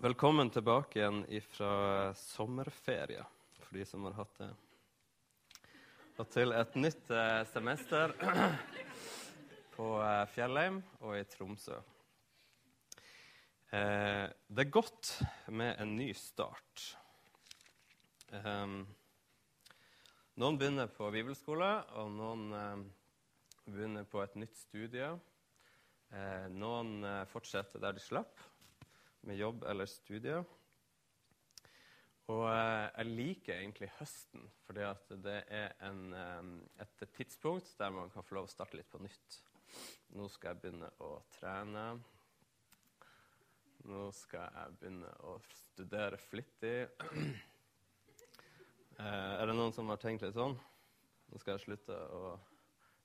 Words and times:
Velkommen 0.00 0.48
tilbake 0.50 0.96
igjen 0.96 1.42
fra 1.44 2.14
sommerferie, 2.16 3.20
for 3.60 3.76
de 3.76 3.82
som 3.84 4.06
har 4.08 4.14
hatt 4.16 4.38
det. 4.38 4.46
Og 6.16 6.30
til 6.32 6.54
et 6.56 6.78
nytt 6.80 7.10
eh, 7.12 7.40
semester 7.50 8.14
på 9.74 9.88
eh, 10.00 10.22
Fjellheim 10.32 10.78
og 11.02 11.18
i 11.18 11.26
Tromsø. 11.28 11.76
Eh, 13.76 14.24
det 14.48 14.64
er 14.64 14.72
godt 14.72 15.10
med 15.52 15.74
en 15.84 15.92
ny 15.98 16.08
start. 16.16 16.86
Ehm, 18.40 18.78
noen 20.40 20.56
begynner 20.62 20.88
på 20.96 21.10
bibelskole, 21.12 21.74
og 22.00 22.14
noen 22.16 22.46
eh, 22.56 22.86
begynner 23.68 24.08
på 24.08 24.24
et 24.24 24.40
nytt 24.46 24.56
studie. 24.64 25.12
Eh, 26.08 26.48
noen 26.56 27.02
eh, 27.04 27.26
fortsetter 27.28 27.84
der 27.84 28.00
de 28.00 28.08
slapp 28.08 28.48
med 29.26 29.36
jobb 29.36 29.64
eller 29.68 29.88
studier. 29.90 30.44
Og 32.30 32.44
eh, 32.46 32.86
jeg 32.94 33.06
liker 33.08 33.56
egentlig 33.56 33.90
høsten, 33.98 34.44
fordi 34.66 34.86
det 35.24 35.38
er 35.50 35.72
en, 35.88 36.02
eh, 36.14 36.84
et 36.84 37.04
tidspunkt 37.16 37.72
der 37.78 37.90
man 37.94 38.10
kan 38.12 38.26
få 38.26 38.38
lov 38.38 38.46
å 38.48 38.52
starte 38.52 38.78
litt 38.78 38.90
på 38.90 39.02
nytt. 39.02 39.40
Nå 40.14 40.28
skal 40.30 40.54
jeg 40.54 40.62
begynne 40.62 40.90
å 41.02 41.12
trene. 41.34 41.84
Nå 43.90 44.10
skal 44.14 44.50
jeg 44.54 44.76
begynne 44.80 45.12
å 45.26 45.38
studere 45.64 46.20
flittig. 46.30 46.76
Eh, 49.00 49.06
er 49.40 49.48
det 49.48 49.54
noen 49.56 49.72
som 49.72 49.88
har 49.88 49.96
tenkt 49.96 50.26
litt 50.26 50.34
sånn? 50.36 50.52
Nå 51.32 51.38
skal 51.40 51.54
jeg 51.54 51.62
slutte 51.62 51.96
å 52.12 52.34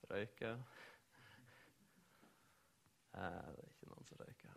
røyke. 0.10 0.50
Det 3.14 3.24
er 3.30 3.62
ikke 3.64 3.94
noen 3.94 4.10
som 4.10 4.20
røyker. 4.20 4.55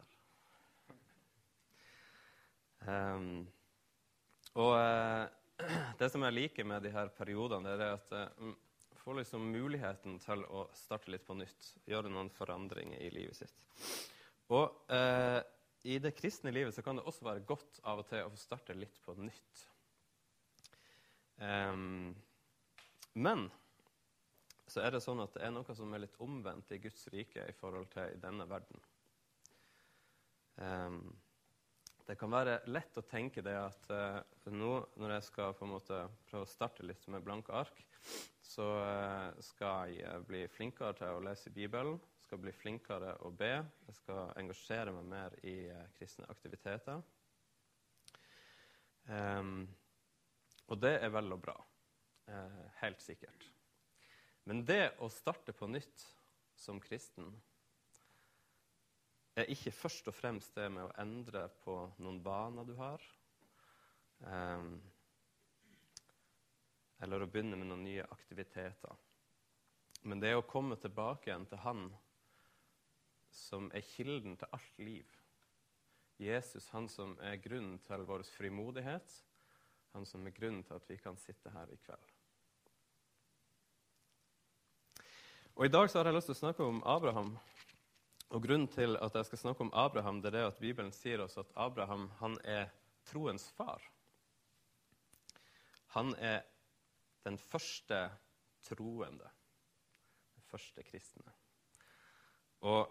Um, 2.89 3.43
og 4.57 4.73
uh, 4.73 5.27
det 6.01 6.09
som 6.13 6.25
jeg 6.25 6.37
liker 6.37 6.69
med 6.69 6.87
de 6.87 6.93
her 6.95 7.13
periodene, 7.13 7.77
det 7.77 7.85
er 7.85 7.99
at 7.99 8.15
jeg 8.15 8.49
uh, 8.49 8.57
får 9.03 9.21
liksom 9.21 9.45
muligheten 9.53 10.19
til 10.23 10.45
å 10.53 10.67
starte 10.77 11.13
litt 11.13 11.27
på 11.27 11.37
nytt. 11.39 11.73
Gjøre 11.89 12.13
noen 12.13 12.33
forandringer 12.33 13.01
i 13.05 13.13
livet 13.15 13.39
sitt. 13.39 13.55
Og 14.55 14.93
uh, 14.93 15.41
i 15.89 15.99
det 16.03 16.15
kristne 16.17 16.53
livet 16.53 16.75
så 16.75 16.83
kan 16.85 16.99
det 16.99 17.07
også 17.07 17.29
være 17.29 17.45
godt 17.49 17.81
av 17.89 18.03
og 18.03 18.09
til 18.09 18.25
å 18.25 18.33
få 18.33 18.41
starte 18.41 18.77
litt 18.77 18.99
på 19.05 19.15
nytt. 19.21 19.65
Um, 21.39 22.17
men 23.15 23.47
så 24.69 24.83
er 24.83 24.93
det 24.93 25.01
sånn 25.05 25.23
at 25.23 25.37
det 25.37 25.45
er 25.47 25.53
noe 25.55 25.77
som 25.77 25.93
er 25.95 26.03
litt 26.03 26.19
omvendt 26.23 26.73
i 26.75 26.81
Guds 26.83 27.07
rike 27.15 27.47
i 27.49 27.55
forhold 27.57 27.89
til 27.95 28.11
i 28.13 28.21
denne 28.21 28.45
verden. 28.51 28.83
Um, 30.59 31.01
det 32.09 32.17
kan 32.17 32.33
være 32.33 32.63
lett 32.73 32.97
å 32.97 33.05
tenke 33.05 33.43
det 33.45 33.53
at 33.61 33.89
eh, 33.93 34.21
nå 34.55 34.71
når 34.97 35.19
jeg 35.19 35.25
skal 35.27 35.57
på 35.57 35.67
en 35.67 35.75
måte 35.75 35.99
prøve 36.31 36.47
å 36.47 36.49
starte 36.49 36.87
litt 36.87 37.05
med 37.13 37.25
blanke 37.25 37.53
ark, 37.53 37.83
så 38.41 38.69
eh, 38.81 39.41
skal 39.45 39.93
jeg 39.93 40.23
bli 40.29 40.47
flinkere 40.49 40.97
til 40.97 41.19
å 41.19 41.25
lese 41.27 41.53
Bibelen, 41.53 41.99
skal 42.25 42.41
bli 42.41 42.55
flinkere 42.57 43.13
å 43.29 43.33
be, 43.33 43.51
jeg 43.91 43.99
skal 44.01 44.33
engasjere 44.41 44.95
meg 44.97 45.11
mer 45.11 45.37
i 45.45 45.59
eh, 45.69 45.85
kristne 45.99 46.29
aktiviteter. 46.33 47.05
Um, 49.09 49.63
og 50.69 50.81
det 50.81 50.99
er 51.01 51.13
vel 51.13 51.33
og 51.33 51.41
bra. 51.45 51.55
helt 52.83 53.01
sikkert. 53.01 53.47
Men 54.45 54.61
det 54.69 54.91
å 55.01 55.09
starte 55.09 55.55
på 55.57 55.65
nytt 55.65 56.03
som 56.61 56.77
kristen 56.81 57.31
er 59.43 59.53
ikke 59.53 59.75
først 59.75 60.09
og 60.11 60.17
fremst 60.17 60.55
det 60.57 60.69
med 60.73 60.87
å 60.87 60.95
endre 61.01 61.47
på 61.63 61.75
noen 62.03 62.21
vaner 62.25 62.67
du 62.67 62.75
har, 62.79 63.05
um, 64.25 64.73
eller 66.99 67.23
å 67.23 67.31
begynne 67.31 67.59
med 67.59 67.71
noen 67.71 67.85
nye 67.87 68.07
aktiviteter. 68.11 68.97
Men 70.09 70.23
det 70.23 70.33
er 70.33 70.41
å 70.41 70.47
komme 70.47 70.79
tilbake 70.81 71.31
igjen 71.31 71.47
til 71.51 71.63
Han 71.63 71.89
som 73.35 73.71
er 73.75 73.85
kilden 73.85 74.37
til 74.39 74.51
alt 74.53 74.79
liv. 74.83 75.17
Jesus, 76.19 76.69
han 76.75 76.89
som 76.91 77.15
er 77.23 77.39
grunnen 77.39 77.79
til 77.87 78.03
vår 78.09 78.25
frimodighet, 78.27 79.13
han 79.95 80.07
som 80.07 80.27
er 80.27 80.35
grunnen 80.35 80.65
til 80.67 80.75
at 80.75 80.89
vi 80.91 80.97
kan 80.99 81.19
sitte 81.21 81.53
her 81.55 81.71
i 81.71 81.79
kveld. 81.85 82.15
Og 85.59 85.67
I 85.67 85.71
dag 85.75 85.91
så 85.91 85.99
har 85.99 86.11
jeg 86.11 86.19
lyst 86.19 86.31
til 86.31 86.37
å 86.37 86.41
snakke 86.43 86.67
om 86.67 86.83
Abraham. 86.87 87.33
Og 88.29 88.45
Grunnen 88.45 88.69
til 88.69 88.99
at 89.01 89.15
jeg 89.17 89.25
skal 89.25 89.41
snakke 89.41 89.65
om 89.65 89.73
Abraham, 89.73 90.21
det 90.21 90.35
er 90.35 90.51
at 90.51 90.61
Bibelen 90.61 90.93
sier 90.93 91.23
oss 91.25 91.39
at 91.41 91.53
Abraham 91.57 92.11
han 92.21 92.37
er 92.45 92.69
troens 93.09 93.47
far. 93.57 93.81
Han 95.97 96.13
er 96.21 96.43
den 97.25 97.39
første 97.41 98.03
troende, 98.69 99.31
den 100.35 100.45
første 100.51 100.85
kristne. 100.85 101.33
Og 102.69 102.85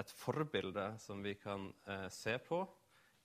et 0.00 0.12
forbilde 0.16 0.86
som 1.02 1.20
vi 1.24 1.34
kan 1.36 1.68
eh, 1.84 2.08
se 2.08 2.38
på 2.38 2.62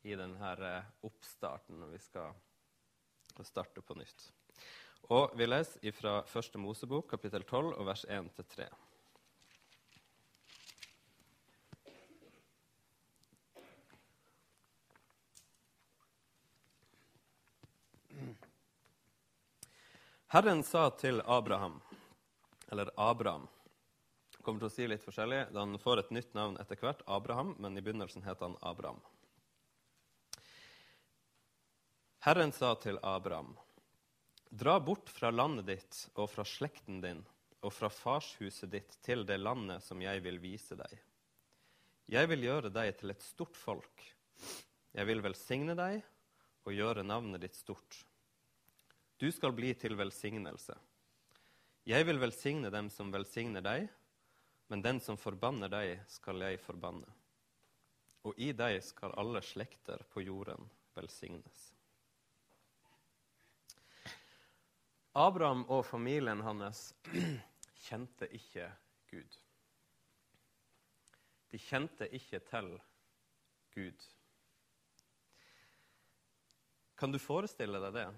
i 0.03 0.15
denne 0.17 0.51
eh, 0.59 0.89
oppstarten 1.07 1.79
når 1.79 1.93
vi 1.93 2.01
skal 2.03 3.45
starte 3.47 3.81
på 3.81 3.95
nytt. 3.95 4.27
Og 5.13 5.37
vi 5.37 5.45
leser 5.45 5.93
fra 5.93 6.17
Første 6.25 6.57
Mosebok, 6.57 7.07
kapittel 7.11 7.43
12, 7.45 7.75
og 7.77 7.85
vers 7.85 8.05
1-3. 8.09 8.67
Herren 20.35 20.63
sa 20.63 20.89
til 20.89 21.21
Abraham, 21.25 21.81
eller 22.67 22.89
Abraham 22.99 23.45
kommer 24.43 24.59
til 24.59 24.67
å 24.67 24.73
si 24.73 24.87
litt 24.91 25.03
forskjellig. 25.05 25.37
Han 25.55 25.77
får 25.79 26.01
et 26.01 26.09
nytt 26.11 26.33
navn 26.35 26.57
etter 26.59 26.75
hvert, 26.81 27.05
Abraham, 27.07 27.53
men 27.63 27.77
i 27.79 27.83
begynnelsen 27.85 28.25
het 28.25 28.41
han 28.43 28.57
Abraham. 28.59 28.97
Herren 32.27 32.51
sa 32.51 32.73
til 32.83 32.99
Abraham, 32.99 33.53
Dra 34.49 34.73
bort 34.83 35.07
fra 35.07 35.31
landet 35.31 35.69
ditt 35.69 35.99
og 36.19 36.27
fra 36.33 36.43
slekten 36.43 36.99
din 37.05 37.21
og 37.61 37.71
fra 37.71 37.87
farshuset 37.87 38.73
ditt 38.73 38.97
til 39.07 39.23
det 39.29 39.37
landet 39.39 39.87
som 39.87 40.03
jeg 40.03 40.19
vil 40.25 40.41
vise 40.43 40.75
deg. 40.75 40.97
Jeg 42.11 42.27
vil 42.33 42.43
gjøre 42.49 42.73
deg 42.75 42.91
til 42.99 43.15
et 43.15 43.23
stort 43.23 43.55
folk. 43.55 44.03
Jeg 44.99 45.07
vil 45.07 45.23
velsigne 45.23 45.77
deg 45.79 46.03
og 46.67 46.75
gjøre 46.75 47.07
navnet 47.07 47.47
ditt 47.47 47.55
stort. 47.55 48.01
Du 49.17 49.31
skal 49.31 49.53
bli 49.55 49.71
til 49.79 49.95
velsignelse. 49.95 50.75
Jeg 51.87 52.05
vil 52.07 52.19
velsigne 52.19 52.71
dem 52.73 52.89
som 52.91 53.13
velsigner 53.13 53.63
deg, 53.63 53.85
men 54.67 54.81
den 54.81 54.99
som 54.99 55.19
forbanner 55.19 55.71
deg, 55.71 56.01
skal 56.09 56.41
jeg 56.43 56.59
forbanne. 56.59 57.07
Og 58.25 58.35
i 58.41 58.49
deg 58.57 58.81
skal 58.83 59.13
alle 59.21 59.39
slekter 59.45 60.01
på 60.11 60.25
jorden 60.25 60.67
velsignes. 60.97 61.69
Abraham 65.15 65.63
og 65.71 65.85
familien 65.87 66.41
hans 66.43 66.89
kjente 67.85 68.27
ikke 68.35 68.67
Gud. 69.13 69.39
De 71.53 71.61
kjente 71.61 72.09
ikke 72.11 72.41
til 72.49 72.73
Gud. 73.77 74.07
Kan 76.99 77.15
du 77.15 77.19
forestille 77.21 77.79
deg 77.79 77.95
det? 77.95 78.09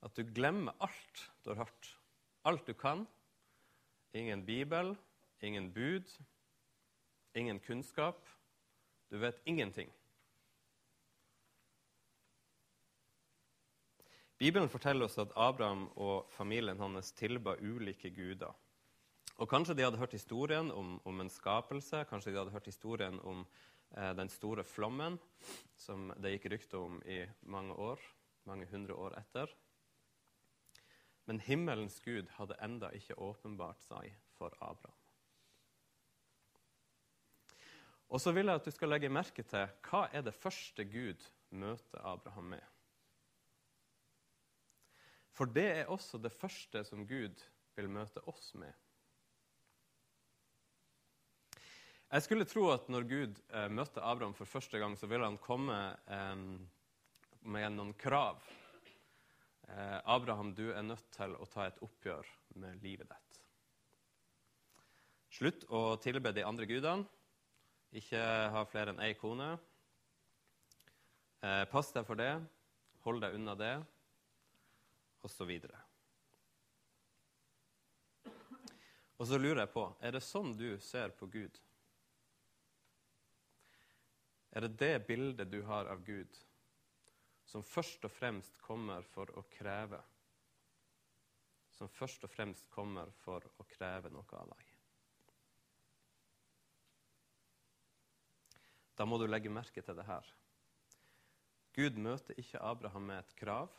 At 0.00 0.16
du 0.16 0.24
glemmer 0.24 0.76
alt 0.80 1.24
du 1.44 1.52
har 1.52 1.64
hørt. 1.64 1.94
Alt 2.42 2.66
du 2.66 2.74
kan. 2.74 3.06
Ingen 4.12 4.44
bibel, 4.44 4.94
ingen 5.40 5.72
bud, 5.72 6.08
ingen 7.34 7.60
kunnskap. 7.60 8.26
Du 9.08 9.18
vet 9.18 9.40
ingenting. 9.44 9.90
Bibelen 14.40 14.68
forteller 14.68 15.04
oss 15.04 15.18
at 15.20 15.32
Abraham 15.36 15.90
og 16.00 16.30
familien 16.32 16.78
hans 16.80 17.12
tilba 17.12 17.58
ulike 17.60 18.08
guder. 18.10 18.54
Og 19.36 19.48
Kanskje 19.48 19.74
de 19.76 19.84
hadde 19.84 20.00
hørt 20.00 20.16
historien 20.16 20.70
om, 20.72 20.94
om 21.04 21.20
en 21.20 21.30
skapelse, 21.32 22.06
kanskje 22.08 22.32
de 22.32 22.38
hadde 22.40 22.54
hørt 22.54 22.68
historien 22.68 23.20
om 23.20 23.42
eh, 23.96 24.14
den 24.16 24.32
store 24.32 24.64
flommen, 24.64 25.18
som 25.76 26.08
det 26.16 26.34
gikk 26.34 26.48
rykte 26.54 26.80
om 26.80 27.02
i 27.04 27.22
mange 27.52 27.76
år, 27.76 28.00
mange 28.48 28.68
hundre 28.72 28.96
år 28.96 29.18
etter. 29.20 29.52
Men 31.30 31.38
himmelens 31.46 32.00
gud 32.02 32.26
hadde 32.34 32.56
enda 32.58 32.88
ikke 32.90 33.14
åpenbart 33.22 33.78
seg 33.84 34.16
for 34.34 34.50
Abraham. 34.58 34.96
Og 38.10 38.18
så 38.18 38.32
vil 38.34 38.50
jeg 38.50 38.58
at 38.58 38.64
du 38.66 38.74
skal 38.74 38.90
legge 38.90 39.12
merke 39.14 39.44
til 39.46 39.68
hva 39.86 40.00
er 40.10 40.24
det 40.26 40.34
første 40.34 40.82
Gud 40.90 41.22
møter 41.54 42.02
Abraham 42.02 42.48
med. 42.56 42.64
For 45.30 45.46
det 45.46 45.68
er 45.70 45.92
også 45.94 46.18
det 46.18 46.32
første 46.34 46.82
som 46.88 47.06
Gud 47.06 47.44
vil 47.78 47.90
møte 47.94 48.26
oss 48.26 48.48
med. 48.58 48.74
Jeg 52.10 52.26
skulle 52.26 52.48
tro 52.50 52.72
at 52.74 52.90
når 52.90 53.06
Gud 53.06 53.38
eh, 53.54 53.70
møtte 53.70 54.02
Abraham 54.02 54.34
for 54.34 54.50
første 54.50 54.82
gang, 54.82 54.98
så 54.98 55.06
ville 55.06 55.30
han 55.30 55.38
komme 55.38 55.78
eh, 56.10 56.42
med 57.46 57.78
noen 57.78 57.94
krav. 57.94 58.42
Eh, 59.76 60.00
Abraham, 60.04 60.54
du 60.54 60.72
er 60.72 60.82
nødt 60.82 61.06
til 61.14 61.34
å 61.38 61.46
ta 61.50 61.68
et 61.68 61.78
oppgjør 61.84 62.26
med 62.58 62.82
livet 62.82 63.06
ditt. 63.10 63.36
Slutt 65.30 65.66
å 65.70 65.94
tilbe 66.02 66.32
de 66.34 66.42
andre 66.46 66.66
gudene. 66.66 67.06
Ikke 67.94 68.18
ha 68.54 68.64
flere 68.70 68.94
enn 68.94 69.02
ei 69.02 69.14
kone. 69.18 69.52
Eh, 71.42 71.64
pass 71.70 71.92
deg 71.94 72.06
for 72.06 72.18
det. 72.18 72.32
Hold 73.06 73.22
deg 73.22 73.38
unna 73.38 73.54
det. 73.58 73.76
Og 75.22 75.30
så 75.30 75.46
videre. 75.46 75.78
Og 79.20 79.26
så 79.28 79.38
lurer 79.38 79.66
jeg 79.66 79.74
på 79.74 79.84
er 80.00 80.16
det 80.16 80.24
sånn 80.24 80.54
du 80.56 80.70
ser 80.82 81.12
på 81.14 81.28
Gud? 81.30 81.58
Er 84.50 84.66
det 84.66 84.78
det 84.80 84.94
bildet 85.06 85.50
du 85.52 85.60
har 85.68 85.86
av 85.92 86.00
Gud, 86.02 86.38
som 87.50 87.64
først 87.66 88.04
og 88.06 88.12
fremst 88.14 88.58
kommer 88.62 89.02
for 89.10 89.30
å 89.34 89.42
kreve? 89.50 89.98
Som 91.74 91.90
først 91.90 92.26
og 92.26 92.30
fremst 92.30 92.68
kommer 92.70 93.10
for 93.24 93.46
å 93.58 93.66
kreve 93.66 94.12
noe 94.12 94.38
av 94.38 94.52
deg? 94.52 94.66
Da 99.00 99.06
må 99.08 99.16
du 99.18 99.26
legge 99.26 99.50
merke 99.50 99.82
til 99.82 99.96
det 99.96 100.04
her. 100.06 100.26
Gud 101.74 101.98
møter 102.02 102.36
ikke 102.38 102.60
Abraham 102.66 103.06
med 103.08 103.22
et 103.22 103.36
krav, 103.38 103.70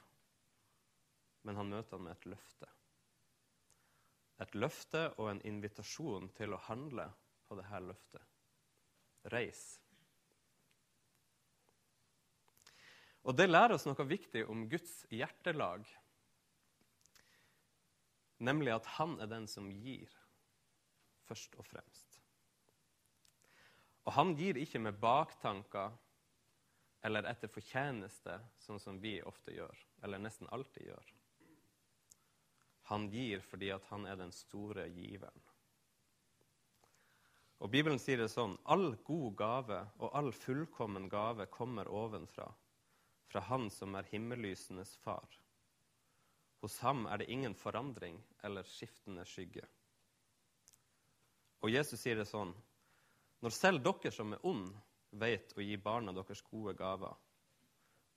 men 1.46 1.60
han 1.60 1.70
møter 1.70 1.98
han 1.98 2.08
med 2.08 2.16
et 2.16 2.30
løfte. 2.34 2.70
Et 4.42 4.56
løfte 4.58 5.04
og 5.20 5.30
en 5.30 5.44
invitasjon 5.46 6.32
til 6.36 6.56
å 6.56 6.64
handle 6.66 7.06
på 7.46 7.60
dette 7.60 7.82
løftet. 7.86 8.26
Reis. 9.30 9.81
Og 13.22 13.38
det 13.38 13.50
lærer 13.50 13.76
oss 13.76 13.86
noe 13.86 14.08
viktig 14.08 14.46
om 14.50 14.66
Guds 14.70 15.04
hjertelag, 15.14 15.86
nemlig 18.42 18.74
at 18.74 18.88
han 18.98 19.20
er 19.22 19.30
den 19.30 19.46
som 19.50 19.70
gir, 19.70 20.10
først 21.30 21.54
og 21.62 21.68
fremst. 21.70 22.18
Og 24.10 24.16
han 24.18 24.34
gir 24.38 24.58
ikke 24.58 24.82
med 24.82 24.98
baktanker 25.02 25.94
eller 27.06 27.26
etter 27.30 27.50
fortjeneste, 27.50 28.38
sånn 28.62 28.82
som 28.82 28.98
vi 29.02 29.20
ofte 29.26 29.54
gjør, 29.54 29.78
eller 30.06 30.22
nesten 30.22 30.50
alltid 30.54 30.90
gjør. 30.90 31.14
Han 32.92 33.08
gir 33.14 33.42
fordi 33.46 33.72
at 33.74 33.86
han 33.90 34.06
er 34.10 34.18
den 34.20 34.34
store 34.36 34.88
giveren. 34.92 35.48
Og 37.62 37.70
Bibelen 37.70 38.02
sier 38.02 38.18
det 38.18 38.32
sånn 38.34 38.56
all 38.74 38.96
god 39.06 39.36
gave 39.38 39.80
og 40.02 40.10
all 40.18 40.32
fullkommen 40.34 41.06
gave 41.10 41.46
kommer 41.54 41.90
ovenfra, 41.90 42.48
fra 43.32 43.40
Han 43.48 43.70
som 43.72 43.96
er 43.96 44.10
himmellysenes 44.12 44.98
far. 45.00 45.40
Hos 46.62 46.78
ham 46.84 47.06
er 47.10 47.18
det 47.18 47.30
ingen 47.32 47.56
forandring 47.56 48.20
eller 48.44 48.68
skiftende 48.68 49.24
skygge. 49.26 49.64
Og 51.62 51.72
Jesus 51.72 52.04
sier 52.04 52.20
det 52.20 52.28
sånn 52.30 52.54
Når 53.42 53.56
selv 53.56 53.82
dere 53.82 54.12
som 54.14 54.36
er 54.36 54.46
ond, 54.46 54.68
vet 55.12 55.56
å 55.58 55.64
gi 55.66 55.78
barna 55.82 56.14
deres 56.14 56.44
gode 56.46 56.76
gaver, 56.78 57.16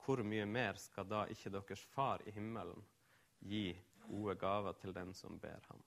hvor 0.05 0.21
mye 0.23 0.45
mer 0.47 0.77
skal 0.77 1.09
da 1.09 1.25
ikke 1.33 1.53
deres 1.55 1.81
far 1.95 2.21
i 2.29 2.35
himmelen 2.35 2.85
gi 3.41 3.71
gode 4.05 4.37
gaver 4.37 4.77
til 4.83 4.93
den 4.93 5.15
som 5.17 5.39
ber 5.41 5.65
ham? 5.71 5.81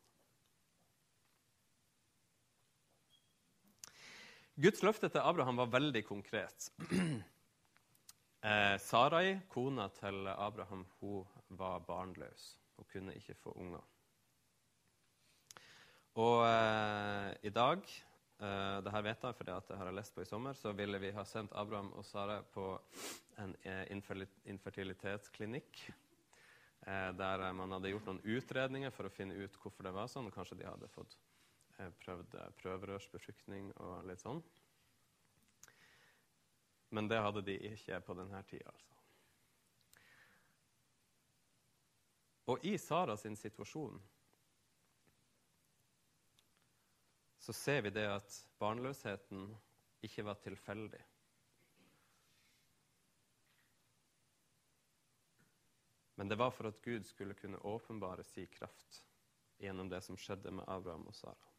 Guds 4.57 4.81
løfte 4.81 5.11
til 5.13 5.21
Abraham 5.21 5.61
var 5.61 5.69
veldig 5.77 6.01
konkret. 6.07 6.71
Eh, 8.41 8.77
Sarai, 8.77 9.39
kona 9.49 9.87
til 9.97 10.27
Abraham, 10.29 10.85
hun 10.99 11.25
var 11.57 11.79
barnløs 11.79 12.51
og 12.77 12.85
kunne 12.91 13.15
ikke 13.17 13.33
få 13.33 13.53
unger. 13.57 13.81
Og 16.21 16.43
eh, 16.45 17.31
i 17.49 17.51
dag 17.53 17.81
eh, 17.81 18.77
det 18.85 18.93
her 18.93 19.05
vet 19.05 19.25
jeg 19.25 19.37
fordi 19.39 19.53
at 19.55 19.71
jeg 19.73 19.81
har 19.81 19.93
lest 19.93 20.13
på 20.13 20.21
i 20.21 20.29
sommer, 20.29 20.53
så 20.53 20.71
ville 20.77 21.01
vi 21.01 21.11
ha 21.17 21.25
sendt 21.25 21.55
Abraham 21.57 21.89
og 21.97 22.05
Sara 22.05 22.43
på 22.53 22.67
en 23.41 23.55
eh, 23.65 23.85
infertilitetsklinikk. 24.45 25.81
Eh, 26.87 27.09
der 27.17 27.45
man 27.57 27.73
hadde 27.73 27.89
gjort 27.89 28.05
noen 28.11 28.21
utredninger 28.21 28.93
for 28.93 29.09
å 29.09 29.13
finne 29.13 29.37
ut 29.37 29.57
hvorfor 29.61 29.89
det 29.89 29.95
var 29.97 30.13
sånn. 30.13 30.29
Kanskje 30.33 30.61
de 30.61 30.69
hadde 30.69 30.93
fått 30.93 31.17
eh, 31.79 31.89
prøvd 32.05 32.37
prøverørsbefruktning 32.61 33.73
og 33.81 34.05
litt 34.09 34.21
sånn. 34.21 34.45
Men 36.89 37.07
det 37.07 37.19
hadde 37.19 37.43
de 37.43 37.57
ikke 37.71 37.99
på 38.01 38.15
denne 38.15 38.43
tida, 38.47 38.71
altså. 38.71 38.93
Og 42.47 42.63
i 42.65 42.77
Sara 42.79 43.17
sin 43.19 43.35
situasjon 43.35 43.97
så 47.43 47.53
ser 47.53 47.81
vi 47.83 47.91
det 47.95 48.05
at 48.07 48.37
barnløsheten 48.59 49.49
ikke 50.03 50.23
var 50.27 50.39
tilfeldig. 50.43 51.01
Men 56.15 56.31
det 56.31 56.39
var 56.39 56.51
for 56.51 56.71
at 56.71 56.81
Gud 56.81 57.03
skulle 57.05 57.35
kunne 57.37 57.59
åpenbare 57.67 58.23
si 58.23 58.47
kraft 58.47 59.03
gjennom 59.59 59.91
det 59.91 60.01
som 60.01 60.17
skjedde 60.17 60.51
med 60.51 60.65
Abraham 60.67 61.05
og 61.07 61.15
Sara. 61.15 61.56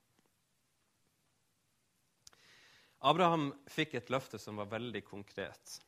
Abraham 2.99 3.53
fikk 3.71 3.95
et 3.95 4.11
løfte 4.11 4.41
som 4.43 4.59
var 4.59 4.71
veldig 4.73 5.05
konkret. 5.06 5.79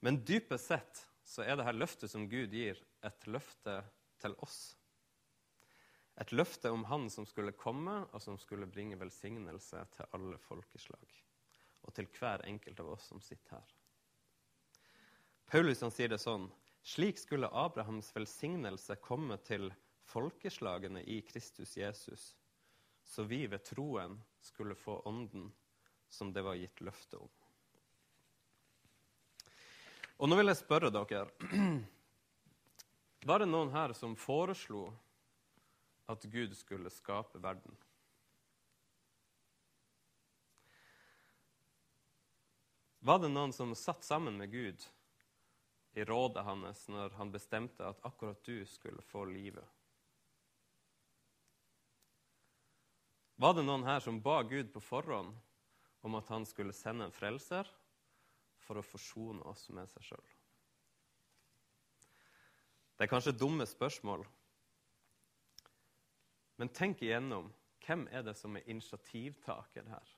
Men 0.00 0.22
dypest 0.24 0.70
sett 0.72 1.02
så 1.26 1.44
er 1.44 1.58
dette 1.58 1.76
løftet 1.76 2.10
som 2.12 2.28
Gud 2.30 2.54
gir, 2.54 2.78
et 3.04 3.26
løfte 3.28 3.80
til 4.22 4.36
oss. 4.44 4.76
Et 6.16 6.32
løfte 6.32 6.70
om 6.72 6.86
Han 6.88 7.10
som 7.12 7.26
skulle 7.28 7.52
komme, 7.52 7.98
og 8.12 8.22
som 8.22 8.38
skulle 8.40 8.68
bringe 8.70 8.96
velsignelse 8.96 9.82
til 9.96 10.14
alle 10.16 10.38
folkeslag. 10.40 11.04
Og 11.84 11.92
til 11.94 12.08
hver 12.16 12.46
enkelt 12.48 12.80
av 12.80 12.94
oss 12.94 13.10
som 13.10 13.20
sitter 13.20 13.58
her. 13.58 13.74
Paulus 15.46 15.84
han 15.84 15.92
sier 15.94 16.10
det 16.10 16.22
sånn 16.22 16.48
Slik 16.86 17.18
skulle 17.18 17.50
Abrahams 17.50 18.08
velsignelse 18.14 18.96
komme 19.02 19.36
til 19.42 19.68
folkeslagene 20.06 21.02
i 21.02 21.20
Kristus 21.26 21.76
Jesus, 21.76 22.28
så 23.02 23.24
vi 23.26 23.42
ved 23.50 23.64
troen 23.66 24.20
skulle 24.40 24.78
få 24.78 25.00
Ånden 25.10 25.50
som 26.08 26.32
det 26.32 26.42
var 26.42 26.54
gitt 26.58 26.80
løfte 26.80 27.20
om. 27.20 27.30
Og 30.16 30.30
nå 30.30 30.38
vil 30.38 30.48
jeg 30.48 30.62
spørre 30.62 30.92
dere 30.92 31.26
Var 33.26 33.42
det 33.42 33.48
noen 33.50 33.72
her 33.74 33.92
som 33.96 34.14
foreslo 34.16 34.86
at 36.06 36.24
Gud 36.30 36.54
skulle 36.56 36.92
skape 36.94 37.40
verden? 37.42 37.74
Var 43.06 43.18
det 43.22 43.30
noen 43.30 43.52
som 43.54 43.74
satt 43.78 44.02
sammen 44.02 44.38
med 44.38 44.50
Gud 44.50 44.82
i 45.96 46.04
rådet 46.04 46.42
hans 46.44 46.86
når 46.90 47.14
han 47.18 47.30
bestemte 47.34 47.86
at 47.86 48.00
akkurat 48.06 48.40
du 48.44 48.64
skulle 48.66 49.02
få 49.02 49.24
livet? 49.30 49.66
Var 53.36 53.54
det 53.54 53.66
noen 53.68 53.84
her 53.84 54.00
som 54.00 54.18
ba 54.22 54.40
Gud 54.48 54.72
på 54.72 54.80
forhånd 54.80 55.36
om 56.06 56.14
at 56.14 56.28
han 56.30 56.46
skulle 56.46 56.74
sende 56.76 57.08
en 57.08 57.14
frelser 57.14 57.68
for 58.62 58.78
å 58.78 58.86
forsone 58.86 59.42
oss 59.50 59.66
med 59.74 59.90
seg 59.90 60.10
sjøl. 60.12 60.28
Det 62.96 63.04
er 63.04 63.12
kanskje 63.12 63.36
dumme 63.36 63.66
spørsmål, 63.68 64.22
men 66.56 66.70
tenk 66.72 67.02
igjennom 67.04 67.50
hvem 67.84 68.06
er 68.08 68.24
det 68.26 68.34
som 68.38 68.56
er 68.56 68.64
initiativtaker 68.70 69.90
her? 69.90 70.14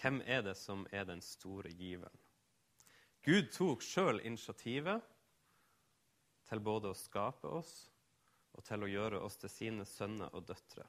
Hvem 0.00 0.20
er 0.26 0.44
det 0.46 0.54
som 0.60 0.86
er 0.92 1.08
den 1.08 1.22
store 1.24 1.72
giveren? 1.74 2.20
Gud 3.24 3.50
tok 3.52 3.82
sjøl 3.82 4.20
initiativet 4.22 5.02
til 6.48 6.60
både 6.60 6.92
å 6.92 6.98
skape 6.98 7.50
oss 7.58 7.72
og 8.54 8.64
til 8.68 8.84
å 8.84 8.90
gjøre 8.90 9.20
oss 9.24 9.40
til 9.40 9.50
sine 9.50 9.86
sønner 9.88 10.32
og 10.36 10.46
døtre. 10.46 10.86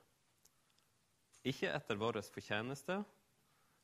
Ikke 1.46 1.72
etter 1.72 2.00
vår 2.02 2.20
fortjeneste, 2.26 3.00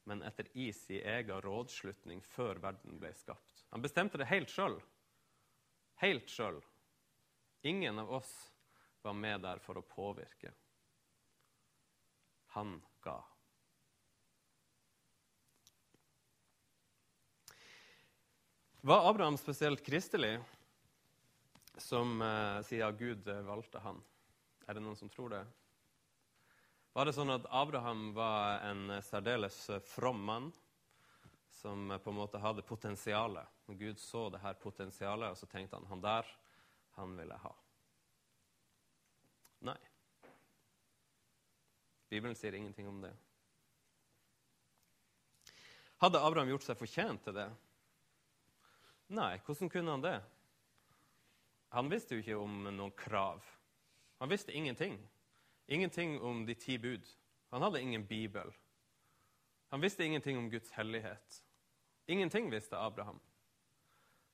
men 0.03 0.23
etter 0.23 0.47
i 0.57 0.73
sin 0.73 1.05
egen 1.05 1.41
rådslutning 1.41 2.21
før 2.25 2.61
verden 2.63 2.97
ble 2.99 3.13
skapt. 3.13 3.65
Han 3.69 3.83
bestemte 3.83 4.17
det 4.17 4.29
helt 4.31 4.49
sjøl. 4.49 4.79
Helt 6.01 6.29
sjøl. 6.29 6.57
Ingen 7.61 7.99
av 8.01 8.09
oss 8.21 8.31
var 9.01 9.13
med 9.13 9.43
der 9.45 9.61
for 9.61 9.77
å 9.77 9.85
påvirke. 9.85 10.53
Han 12.57 12.79
ga. 13.05 13.19
Var 18.81 19.09
Abraham 19.09 19.37
spesielt 19.37 19.85
kristelig, 19.85 20.39
som 21.77 22.17
eh, 22.21 22.61
sier 22.65 22.87
at 22.89 22.97
Gud 22.97 23.29
valgte 23.45 23.81
han? 23.85 24.01
Er 24.65 24.77
det 24.77 24.81
noen 24.81 24.97
som 24.97 25.09
tror 25.13 25.29
det? 25.35 25.41
Var 26.91 27.07
det 27.07 27.13
sånn 27.15 27.31
at 27.31 27.45
Abraham 27.55 28.09
var 28.15 28.65
en 28.67 28.89
særdeles 29.05 29.57
from 29.87 30.19
mann 30.27 30.49
som 31.61 31.87
på 32.03 32.11
en 32.11 32.17
måte 32.17 32.41
hadde 32.43 32.65
potensialet? 32.67 33.47
Gud 33.71 33.99
så 33.99 34.25
det 34.29 34.41
her 34.43 34.57
potensialet, 34.59 35.31
og 35.31 35.37
så 35.39 35.47
tenkte 35.47 35.79
han 35.79 35.87
han 35.87 36.03
der, 36.03 36.27
han 36.97 37.13
vil 37.15 37.31
jeg 37.31 37.43
ha. 37.45 37.51
Nei. 39.71 39.77
Bibelen 42.11 42.35
sier 42.35 42.57
ingenting 42.59 42.89
om 42.91 42.99
det. 43.05 43.13
Hadde 46.03 46.19
Abraham 46.19 46.51
gjort 46.51 46.65
seg 46.65 46.79
fortjent 46.79 47.23
til 47.23 47.37
det? 47.37 47.47
Nei, 49.15 49.37
hvordan 49.45 49.71
kunne 49.71 49.95
han 49.95 50.03
det? 50.03 50.17
Han 51.71 51.87
visste 51.91 52.17
jo 52.17 52.23
ikke 52.23 52.41
om 52.41 52.65
noen 52.67 52.91
krav. 52.99 53.39
Han 54.19 54.31
visste 54.31 54.51
ingenting. 54.51 54.99
Ingenting 55.71 56.21
om 56.21 56.45
de 56.45 56.55
ti 56.55 56.77
bud. 56.77 57.07
Han 57.49 57.61
hadde 57.61 57.81
ingen 57.81 58.05
bibel. 58.05 58.53
Han 59.67 59.81
visste 59.81 60.03
ingenting 60.03 60.37
om 60.37 60.49
Guds 60.49 60.71
hellighet. 60.71 61.45
Ingenting 62.05 62.49
visste 62.51 62.77
Abraham. 62.77 63.19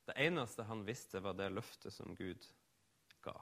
Det 0.06 0.14
eneste 0.16 0.64
han 0.64 0.86
visste, 0.86 1.20
var 1.20 1.34
det 1.34 1.50
løftet 1.50 1.94
som 1.94 2.16
Gud 2.16 2.46
ga. 3.22 3.36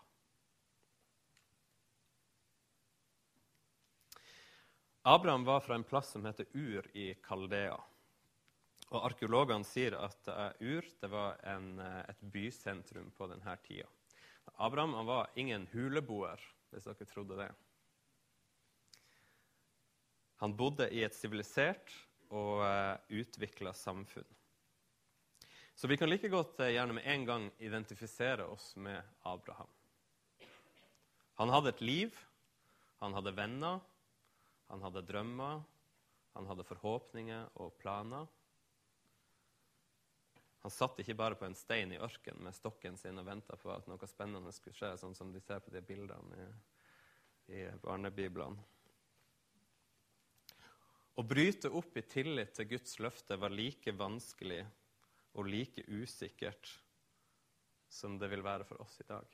Abraham 5.02 5.46
var 5.46 5.60
fra 5.60 5.76
en 5.76 5.84
plass 5.84 6.12
som 6.12 6.26
heter 6.26 6.46
Ur 6.52 6.98
i 6.98 7.14
Kaldea. 7.24 7.78
Og 8.90 9.06
Arkeologene 9.06 9.64
sier 9.64 9.96
at 9.96 10.28
Ur 10.60 10.84
det 11.00 11.08
var 11.08 11.40
en, 11.48 11.80
eh, 11.80 12.02
et 12.10 12.20
bysentrum 12.20 13.12
på 13.16 13.28
denne 13.32 13.56
tida. 13.64 13.88
Abraham 14.56 15.06
var 15.06 15.32
ingen 15.36 15.68
huleboer, 15.72 16.44
hvis 16.72 16.92
dere 16.92 17.08
trodde 17.08 17.40
det. 17.40 17.54
Han 20.42 20.56
bodde 20.58 20.90
i 20.92 21.04
et 21.06 21.16
sivilisert 21.16 21.94
og 22.34 22.64
eh, 22.66 23.22
utvikla 23.22 23.74
samfunn. 23.74 24.28
Så 25.76 25.88
vi 25.88 25.98
kan 25.98 26.10
like 26.10 26.30
godt 26.32 26.60
uh, 26.64 26.72
gjerne 26.72 26.96
med 26.96 27.08
en 27.12 27.26
gang 27.28 27.46
identifisere 27.60 28.46
oss 28.48 28.76
med 28.80 29.02
Abraham. 29.28 29.68
Han 31.36 31.52
hadde 31.52 31.74
et 31.74 31.82
liv, 31.84 32.20
han 33.04 33.14
hadde 33.14 33.34
venner, 33.36 33.82
han 34.72 34.86
hadde 34.86 35.04
drømmer, 35.04 35.60
han 36.36 36.48
hadde 36.48 36.68
forhåpninger 36.68 37.50
og 37.60 37.76
planer. 37.82 38.28
Han 40.64 40.74
satt 40.74 41.00
ikke 41.04 41.18
bare 41.20 41.36
på 41.38 41.46
en 41.46 41.60
stein 41.60 41.92
i 41.92 42.00
ørkenen 42.00 42.48
med 42.48 42.56
stokken 42.56 42.96
sin 42.98 43.20
og 43.20 43.28
venta 43.28 43.60
på 43.60 43.70
at 43.76 43.92
noe 43.92 44.08
spennende 44.10 44.56
skulle 44.56 44.80
skje, 44.80 44.96
sånn 44.98 45.14
som 45.16 45.36
de 45.36 45.44
ser 45.44 45.60
på 45.62 45.76
de 45.76 45.84
bildene 45.86 46.40
i, 46.40 46.48
i 47.60 47.68
barnebiblene. 47.84 48.64
Å 51.16 51.24
bryte 51.24 51.72
opp 51.72 51.96
i 51.96 52.04
tillit 52.04 52.56
til 52.58 52.68
Guds 52.74 52.98
løfte 53.00 53.38
var 53.40 53.54
like 53.54 53.94
vanskelig 53.96 54.64
og 55.36 55.48
like 55.48 55.86
usikkert 55.88 56.72
som 57.92 58.18
det 58.20 58.28
vil 58.32 58.44
være 58.44 58.68
for 58.68 58.82
oss 58.84 59.00
i 59.00 59.08
dag. 59.08 59.28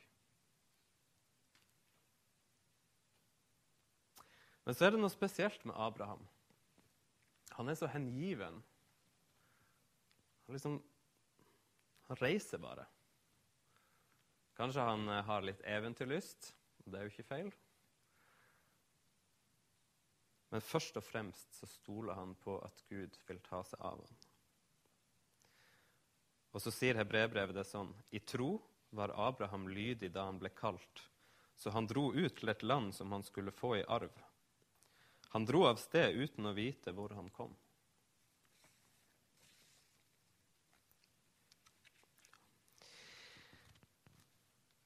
Men 4.61 4.77
så 4.77 4.85
er 4.85 4.93
det 4.93 5.01
noe 5.01 5.13
spesielt 5.13 5.63
med 5.65 5.77
Abraham. 5.81 6.21
Han 7.57 7.69
er 7.69 7.77
så 7.79 7.89
hengiven. 7.89 8.61
Han 10.45 10.57
liksom 10.57 10.81
Han 12.11 12.19
reiser 12.19 12.59
bare. 12.59 12.83
Kanskje 14.57 14.83
han 14.83 15.05
eh, 15.07 15.21
har 15.23 15.45
litt 15.47 15.61
eventyrlyst. 15.63 16.49
Det 16.83 16.97
er 16.99 17.05
jo 17.05 17.11
ikke 17.13 17.23
feil. 17.23 17.51
Men 20.51 20.63
først 20.63 20.97
og 20.99 21.05
fremst 21.07 21.55
så 21.55 21.67
stoler 21.69 22.17
han 22.19 22.33
på 22.43 22.57
at 22.65 22.83
Gud 22.89 23.15
vil 23.27 23.39
ta 23.45 23.61
seg 23.63 23.79
av 23.79 24.01
ham. 24.03 24.17
Og 26.51 26.59
så 26.59 26.73
sier 26.75 26.99
hebreerbrevet 26.99 27.55
det 27.55 27.63
sånn 27.69 27.93
I 28.11 28.19
tro 28.19 28.57
var 28.91 29.13
Abraham 29.15 29.69
lydig 29.71 30.11
da 30.11 30.25
han 30.27 30.41
ble 30.41 30.51
kalt, 30.51 31.05
så 31.55 31.71
han 31.71 31.87
dro 31.87 32.09
ut 32.11 32.35
til 32.35 32.51
et 32.51 32.63
land 32.67 32.91
som 32.95 33.11
han 33.15 33.23
skulle 33.23 33.55
få 33.55 33.77
i 33.79 33.87
arv. 33.87 34.11
Han 35.31 35.47
dro 35.47 35.63
av 35.69 35.79
sted 35.79 36.17
uten 36.19 36.49
å 36.49 36.55
vite 36.57 36.91
hvor 36.91 37.15
han 37.15 37.29
kom. 37.31 37.55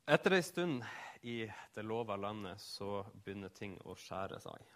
Etter 0.06 0.36
ei 0.38 0.44
stund 0.46 0.84
i 1.26 1.40
det 1.74 1.82
lova 1.82 2.14
landet 2.16 2.62
så 2.62 3.00
begynner 3.26 3.50
ting 3.50 3.80
å 3.90 3.96
skjære 3.98 4.38
seg. 4.44 4.76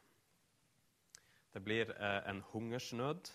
Det 1.54 1.62
blir 1.66 1.90
eh, 1.96 2.22
en 2.30 2.42
hungersnød, 2.52 3.32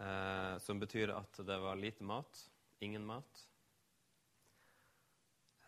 eh, 0.00 0.54
som 0.64 0.80
betyr 0.80 1.12
at 1.12 1.40
det 1.46 1.58
var 1.60 1.76
lite 1.76 2.04
mat, 2.04 2.44
ingen 2.80 3.04
mat. 3.06 3.44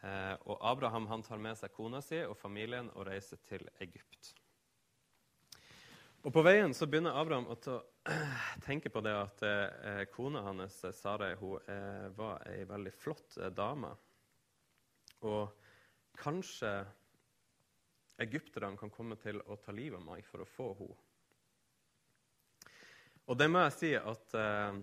Eh, 0.01 0.37
og 0.49 0.59
Abraham 0.65 1.07
han 1.11 1.23
tar 1.23 1.41
med 1.43 1.59
seg 1.61 1.75
kona 1.77 2.01
si 2.05 2.23
og 2.25 2.39
familien 2.41 2.89
og 2.95 3.05
reiser 3.11 3.41
til 3.45 3.67
Egypt. 3.85 4.33
Og 6.21 6.33
På 6.33 6.43
veien 6.45 6.75
så 6.77 6.85
begynner 6.89 7.17
Abraham 7.17 7.49
å 7.49 7.57
tenke 8.67 8.93
på 8.93 9.01
det 9.05 9.13
at 9.17 9.45
eh, 9.45 10.03
kona 10.13 10.43
hans, 10.45 10.83
Sarai, 10.97 11.33
hun 11.41 11.61
eh, 11.65 12.09
var 12.17 12.45
ei 12.49 12.65
veldig 12.69 12.93
flott 12.93 13.39
eh, 13.41 13.53
dame. 13.53 13.93
Og 15.25 15.49
kanskje 16.21 16.75
egypterne 18.21 18.77
kan 18.77 18.93
komme 18.93 19.17
til 19.21 19.41
å 19.49 19.57
ta 19.61 19.73
livet 19.73 20.01
av 20.01 20.05
meg 20.11 20.27
for 20.29 20.45
å 20.45 20.49
få 20.49 20.75
henne. 20.83 21.10
Og 23.31 23.37
det 23.39 23.47
må 23.47 23.61
jeg 23.63 23.75
si 23.77 23.91
at 23.95 24.33
eh, 24.35 24.79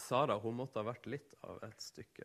Sara 0.00 0.38
hun 0.40 0.56
måtte 0.56 0.80
ha 0.80 0.86
vært 0.88 1.08
litt 1.12 1.34
av 1.44 1.58
et 1.66 1.82
stykke. 1.84 2.24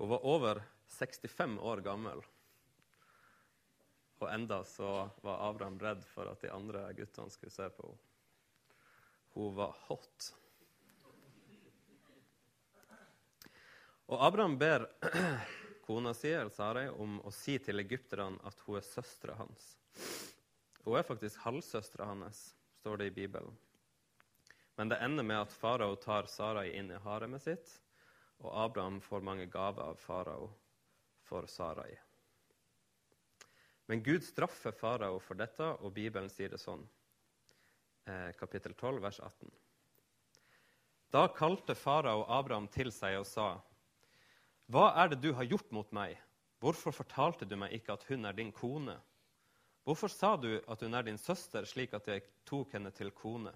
Hun 0.00 0.08
var 0.08 0.24
over 0.24 0.62
65 0.94 1.58
år 1.60 1.82
gammel. 1.84 2.22
Og 4.22 4.24
enda 4.30 4.62
så 4.64 4.88
var 5.20 5.44
Abraham 5.50 5.76
redd 5.82 6.06
for 6.08 6.30
at 6.32 6.40
de 6.40 6.52
andre 6.54 6.86
guttene 6.96 7.34
skulle 7.34 7.52
se 7.52 7.68
på 7.76 7.90
henne. 7.90 8.08
Hun 9.32 9.54
var 9.56 9.76
hot. 9.86 10.26
Og 14.12 14.24
Abraham 14.26 14.58
ber 14.60 14.88
kona 15.86 16.12
si, 16.16 16.32
Sarai, 16.52 16.88
om 16.88 17.20
å 17.24 17.32
si 17.32 17.58
til 17.64 17.80
egypterne 17.80 18.40
at 18.48 18.64
hun 18.66 18.80
er 18.80 18.84
søstera 18.84 19.36
hans. 19.40 19.70
Hun 20.82 20.98
er 20.98 21.06
faktisk 21.06 21.40
halvsøstera 21.46 22.10
hans, 22.10 22.42
står 22.82 22.96
det 22.96 23.04
i 23.04 23.10
Bibelen. 23.10 23.56
Men 24.74 24.88
det 24.88 24.96
ender 24.98 25.22
med 25.22 25.38
at 25.44 25.52
farao 25.54 25.94
tar 26.02 26.26
Sarai 26.26 26.72
inn 26.74 26.88
i 26.90 26.98
haremet 27.04 27.44
sitt, 27.44 27.68
og 28.42 28.50
Abraham 28.64 28.96
får 29.00 29.22
mange 29.22 29.46
gaver 29.46 29.92
av 29.92 30.00
farao 30.02 30.48
for 31.22 31.46
Sarai. 31.46 31.92
Men 33.86 34.02
Gud 34.02 34.26
straffer 34.26 34.74
farao 34.74 35.20
for 35.22 35.38
dette, 35.38 35.68
og 35.78 35.94
Bibelen 35.94 36.26
sier 36.32 36.50
det 36.50 36.58
sånn. 36.58 36.82
Eh, 38.10 38.32
kapittel 38.40 38.74
12, 38.74 38.98
vers 39.04 39.22
18. 39.30 39.54
Da 41.14 41.28
kalte 41.38 41.78
farao 41.78 42.26
Abraham 42.26 42.66
til 42.66 42.90
seg 42.90 43.20
og 43.20 43.28
sa, 43.30 43.48
Hva 44.66 44.88
er 45.04 45.12
det 45.12 45.22
du 45.22 45.30
har 45.38 45.46
gjort 45.46 45.70
mot 45.70 45.94
meg? 45.94 46.18
Hvorfor 46.58 46.98
fortalte 46.98 47.46
du 47.46 47.54
meg 47.62 47.78
ikke 47.78 47.94
at 47.94 48.10
hun 48.10 48.26
er 48.26 48.34
din 48.34 48.50
kone? 48.50 48.98
Hvorfor 49.82 50.12
sa 50.12 50.36
du 50.38 50.60
at 50.70 50.82
hun 50.84 50.94
er 50.94 51.02
din 51.06 51.18
søster, 51.18 51.66
slik 51.66 51.94
at 51.98 52.06
jeg 52.06 52.22
tok 52.46 52.76
henne 52.76 52.92
til 52.94 53.10
kone? 53.10 53.50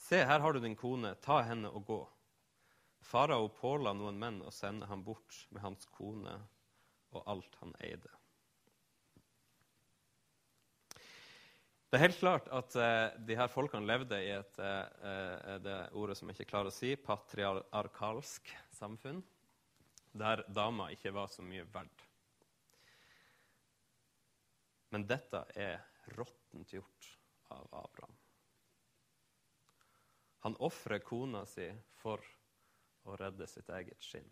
Se, 0.00 0.22
her 0.24 0.40
har 0.40 0.52
du 0.52 0.62
din 0.62 0.76
kone, 0.78 1.12
ta 1.20 1.42
henne 1.44 1.68
og 1.68 1.84
gå. 1.86 2.00
Farao 3.04 3.50
påla 3.52 3.92
noen 3.92 4.18
menn 4.18 4.40
å 4.46 4.52
sende 4.54 4.88
ham 4.88 5.02
bort 5.04 5.44
med 5.50 5.62
hans 5.64 5.84
kone 5.92 6.34
og 7.12 7.24
alt 7.28 7.58
han 7.60 7.74
eide. 7.84 8.10
Det 11.92 11.98
er 11.98 12.06
helt 12.06 12.22
klart 12.22 12.46
at 12.48 12.72
uh, 12.80 13.18
de 13.20 13.36
her 13.36 13.50
folkene 13.52 13.84
levde 13.84 14.16
i 14.24 14.30
et 14.32 14.60
uh, 14.64 15.58
det 15.60 15.76
ordet 15.92 16.16
som 16.16 16.30
jeg 16.30 16.38
ikke 16.38 16.54
klarer 16.54 16.72
å 16.72 16.72
si, 16.72 16.94
patriarkalsk 16.96 18.48
samfunn, 18.72 19.20
der 20.16 20.46
dama 20.48 20.88
ikke 20.94 21.12
var 21.12 21.28
så 21.28 21.44
mye 21.44 21.66
verdt. 21.74 22.06
Men 24.92 25.06
dette 25.08 25.40
er 25.56 25.80
råttent 26.18 26.72
gjort 26.74 27.06
av 27.54 27.68
Abraham. 27.72 28.16
Han 30.44 30.56
ofrer 30.56 30.98
kona 30.98 31.46
si 31.46 31.68
for 32.02 32.20
å 33.08 33.16
redde 33.16 33.46
sitt 33.48 33.70
eget 33.72 34.04
skinn. 34.04 34.28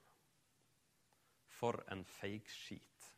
For 1.60 1.80
en 1.88 2.04
feigskit. 2.04 3.08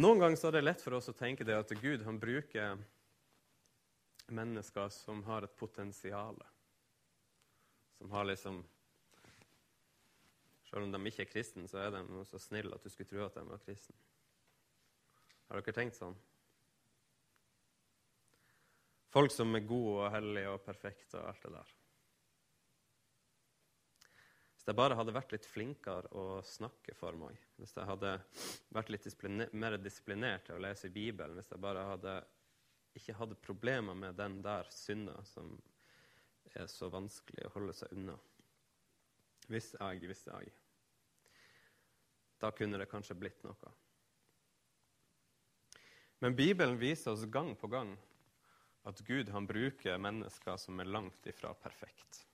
Noen 0.00 0.22
ganger 0.22 0.46
er 0.48 0.56
det 0.56 0.64
lett 0.64 0.80
for 0.80 0.96
oss 0.96 1.12
å 1.12 1.16
tenke 1.16 1.44
det 1.44 1.58
at 1.58 1.76
Gud 1.82 2.06
han 2.08 2.20
bruker 2.22 2.78
mennesker 4.32 4.88
som 4.88 5.20
har 5.28 5.44
et 5.44 5.56
potensial. 5.60 6.38
Som 7.98 8.16
har 8.16 8.24
liksom 8.30 8.62
Selv 10.72 10.86
om 10.86 10.92
de 10.94 11.10
ikke 11.10 11.26
er 11.26 11.28
kristne, 11.28 11.68
så 11.68 11.82
er 11.82 11.92
de 11.92 12.24
så 12.24 12.40
snille 12.40 12.72
at 12.72 12.84
du 12.84 12.88
skulle 12.88 13.10
tro 13.10 13.26
at 13.26 13.34
de 13.36 13.44
var 13.44 13.60
kristne. 13.60 13.98
Har 15.50 15.60
dere 15.60 15.76
tenkt 15.76 15.98
sånn? 15.98 16.16
Folk 19.12 19.34
som 19.34 19.52
er 19.52 19.66
gode 19.68 20.06
og 20.06 20.14
hellige 20.14 20.54
og 20.54 20.62
perfekte 20.64 21.20
og 21.20 21.28
alt 21.28 21.42
det 21.44 21.50
der. 21.58 21.72
Hvis 24.54 24.70
jeg 24.70 24.78
bare 24.78 24.96
hadde 24.96 25.12
vært 25.12 25.34
litt 25.34 25.48
flinkere 25.50 26.08
å 26.16 26.24
snakke 26.46 26.94
for 26.96 27.18
meg, 27.20 27.36
hvis 27.60 27.76
jeg 27.76 27.84
hadde 27.90 28.14
vært 28.72 28.94
litt 28.94 29.04
disipliner 29.04 29.52
mer 29.52 29.76
disiplinert 29.76 30.46
til 30.46 30.56
å 30.56 30.62
lese 30.64 30.88
i 30.88 30.94
Bibelen, 30.94 31.36
hvis 31.36 31.52
jeg 31.52 31.60
bare 31.60 31.84
hadde 31.90 32.16
ikke 32.96 33.18
hadde 33.18 33.40
problemer 33.44 33.98
med 33.98 34.16
den 34.16 34.40
der 34.44 34.72
synda 34.72 35.18
som 35.28 35.52
er 36.56 36.68
så 36.70 36.88
vanskelig 36.92 37.44
å 37.48 37.52
holde 37.58 37.76
seg 37.76 37.92
unna 37.96 38.16
Hvis 39.50 39.72
jeg, 39.74 40.02
hvis 40.08 40.26
jeg 40.28 40.52
Da 42.42 42.50
kunne 42.50 42.80
det 42.80 42.90
kanskje 42.90 43.14
blitt 43.18 43.44
noe. 43.46 43.70
Men 46.22 46.34
Bibelen 46.38 46.78
viser 46.78 47.14
oss 47.14 47.24
gang 47.30 47.54
på 47.58 47.70
gang 47.70 47.94
at 48.86 49.00
Gud 49.06 49.30
han 49.30 49.46
bruker 49.46 49.98
mennesker 49.98 50.58
som 50.58 50.80
er 50.82 50.90
langt 50.90 51.26
ifra 51.26 51.54
perfekt. 51.54 52.24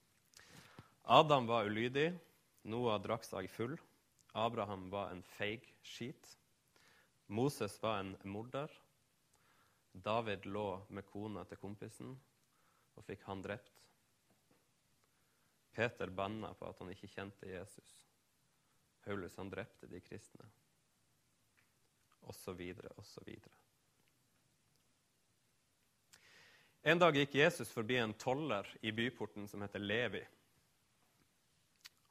Adam 1.04 1.46
var 1.48 1.68
ulydig, 1.68 2.10
Noah 2.68 2.98
drakk 3.00 3.24
seg 3.24 3.48
full, 3.52 3.76
Abraham 4.36 4.88
var 4.92 5.12
en 5.12 5.22
feig 5.24 5.64
skit, 5.84 6.34
Moses 7.28 7.76
var 7.82 8.00
en 8.02 8.14
morder, 8.28 8.72
David 9.92 10.44
lå 10.46 10.66
med 10.92 11.08
kona 11.08 11.44
til 11.48 11.60
kompisen 11.60 12.12
og 12.96 13.04
fikk 13.08 13.24
han 13.28 13.40
drept. 13.44 13.80
Peter 15.72 16.10
banna 16.10 16.52
på 16.58 16.68
at 16.68 16.80
han 16.82 16.92
ikke 16.92 17.10
kjente 17.12 17.48
Jesus. 17.48 17.97
Paulus 19.08 19.36
han 19.36 19.48
drepte 19.48 19.86
de 19.88 20.00
kristne. 20.04 20.44
Og 22.28 22.34
så 22.36 22.52
videre 22.52 22.90
og 23.00 23.06
så 23.08 23.22
videre. 23.24 23.54
En 26.82 27.00
dag 27.00 27.16
gikk 27.16 27.38
Jesus 27.38 27.70
forbi 27.72 27.96
en 27.96 28.12
toller 28.20 28.68
i 28.84 28.92
byporten 28.92 29.48
som 29.48 29.64
heter 29.64 29.80
Levi. 29.80 30.20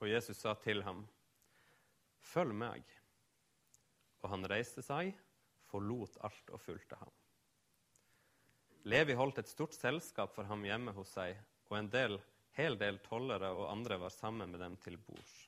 Og 0.01 0.09
Jesus 0.09 0.41
sa 0.41 0.55
til 0.57 0.81
ham, 0.83 1.03
'Følg 2.21 2.53
meg.' 2.53 2.95
Og 4.23 4.29
han 4.29 4.49
reiste 4.49 4.81
seg, 4.81 5.13
forlot 5.69 6.17
alt 6.25 6.49
og 6.49 6.61
fulgte 6.61 6.95
ham. 6.95 7.11
Levi 8.89 9.13
holdt 9.13 9.37
et 9.37 9.53
stort 9.53 9.77
selskap 9.77 10.33
for 10.33 10.49
ham 10.49 10.65
hjemme 10.65 10.91
hos 10.97 11.13
seg, 11.13 11.37
og 11.69 11.77
en 11.77 11.89
del, 11.89 12.17
hel 12.57 12.79
del 12.79 12.97
tollere 13.05 13.53
og 13.53 13.69
andre 13.71 13.99
var 13.99 14.09
sammen 14.09 14.49
med 14.49 14.59
dem 14.59 14.77
til 14.77 14.97
bords. 14.97 15.46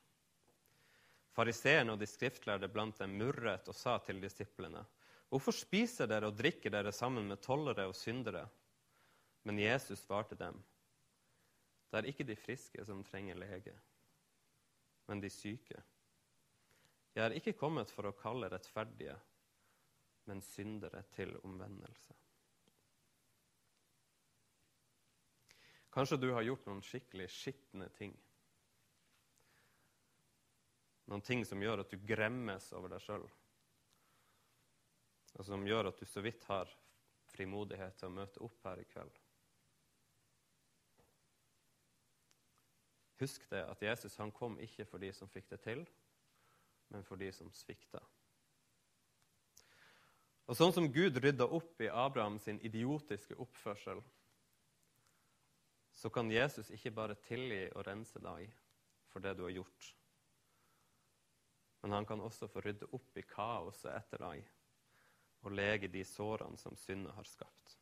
Fariseerne 1.30 1.94
og 1.94 2.00
de 2.00 2.08
skriftlærde 2.10 2.68
blant 2.72 2.98
dem 2.98 3.14
murret 3.20 3.68
og 3.70 3.76
sa 3.76 3.98
til 4.04 4.20
disiplene.: 4.22 4.82
Hvorfor 5.30 5.54
spiser 5.54 6.10
dere 6.10 6.26
og 6.26 6.38
drikker 6.38 6.70
dere 6.74 6.92
sammen 6.92 7.28
med 7.28 7.42
tollere 7.42 7.86
og 7.86 7.94
syndere? 7.94 8.48
Men 9.44 9.58
Jesus 9.58 9.98
svarte 9.98 10.36
dem, 10.36 10.58
det 11.90 11.98
er 11.98 12.10
ikke 12.10 12.26
de 12.26 12.36
friske 12.36 12.84
som 12.84 13.02
trenger 13.04 13.34
lege, 13.34 13.74
men 15.08 15.22
de 15.22 15.30
syke. 15.30 15.82
Jeg 17.14 17.24
er 17.24 17.34
ikke 17.34 17.56
kommet 17.58 17.90
for 17.90 18.06
å 18.06 18.14
kalle 18.14 18.50
rettferdige, 18.52 19.16
men 20.30 20.42
syndere 20.44 21.02
til 21.16 21.34
omvendelse. 21.42 22.14
Kanskje 25.90 26.20
du 26.22 26.28
har 26.30 26.46
gjort 26.46 26.68
noen 26.68 26.84
skikkelig 26.86 27.26
skitne 27.34 27.88
ting. 27.96 28.14
Noen 31.10 31.24
ting 31.26 31.42
som 31.46 31.62
gjør 31.62 31.82
at 31.82 31.90
du 31.90 31.98
gremmes 32.06 32.68
over 32.78 32.92
deg 32.92 33.02
sjøl. 33.02 33.24
Og 35.38 35.46
som 35.46 35.66
gjør 35.66 35.90
at 35.90 35.98
du 35.98 36.06
så 36.06 36.22
vidt 36.22 36.44
har 36.46 36.70
frimodighet 37.32 37.98
til 37.98 38.10
å 38.10 38.14
møte 38.14 38.42
opp 38.46 38.62
her 38.66 38.82
i 38.82 38.86
kveld. 38.86 39.18
Husk 43.20 43.44
det 43.50 43.64
at 43.68 43.82
Jesus 43.84 44.16
han 44.22 44.32
kom 44.32 44.56
ikke 44.62 44.86
for 44.88 45.02
de 45.02 45.10
som 45.12 45.28
fikk 45.28 45.50
det 45.50 45.60
til, 45.66 45.82
men 46.94 47.04
for 47.04 47.20
de 47.20 47.28
som 47.34 47.50
svikta. 47.52 48.00
Og 50.50 50.56
sånn 50.58 50.72
som 50.74 50.88
Gud 50.90 51.18
rydda 51.20 51.46
opp 51.46 51.82
i 51.84 51.90
Abraham 51.92 52.38
sin 52.42 52.58
idiotiske 52.66 53.36
oppførsel, 53.38 54.00
så 55.94 56.10
kan 56.10 56.30
Jesus 56.32 56.70
ikke 56.74 56.94
bare 56.96 57.18
tilgi 57.26 57.66
og 57.74 57.84
rense 57.86 58.18
deg 58.24 58.54
for 59.12 59.22
det 59.22 59.36
du 59.38 59.44
har 59.44 59.58
gjort. 59.58 59.90
Men 61.80 61.92
han 61.92 62.06
kan 62.06 62.20
også 62.20 62.48
få 62.48 62.60
rydde 62.60 62.88
opp 62.96 63.16
i 63.16 63.24
kaoset 63.26 63.92
etter 63.94 64.24
deg 64.24 64.48
og 65.40 65.54
lege 65.56 65.88
de 65.88 66.02
sårene 66.04 66.58
som 66.60 66.76
syndet 66.76 67.14
har 67.16 67.28
skapt. 67.28 67.76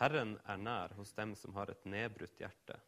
Herren 0.00 0.34
er 0.50 0.58
nær 0.58 0.96
hos 0.98 1.12
dem 1.14 1.36
som 1.38 1.54
har 1.54 1.70
et 1.70 1.84
nedbrutt 1.86 2.40
hjerte. 2.40 2.80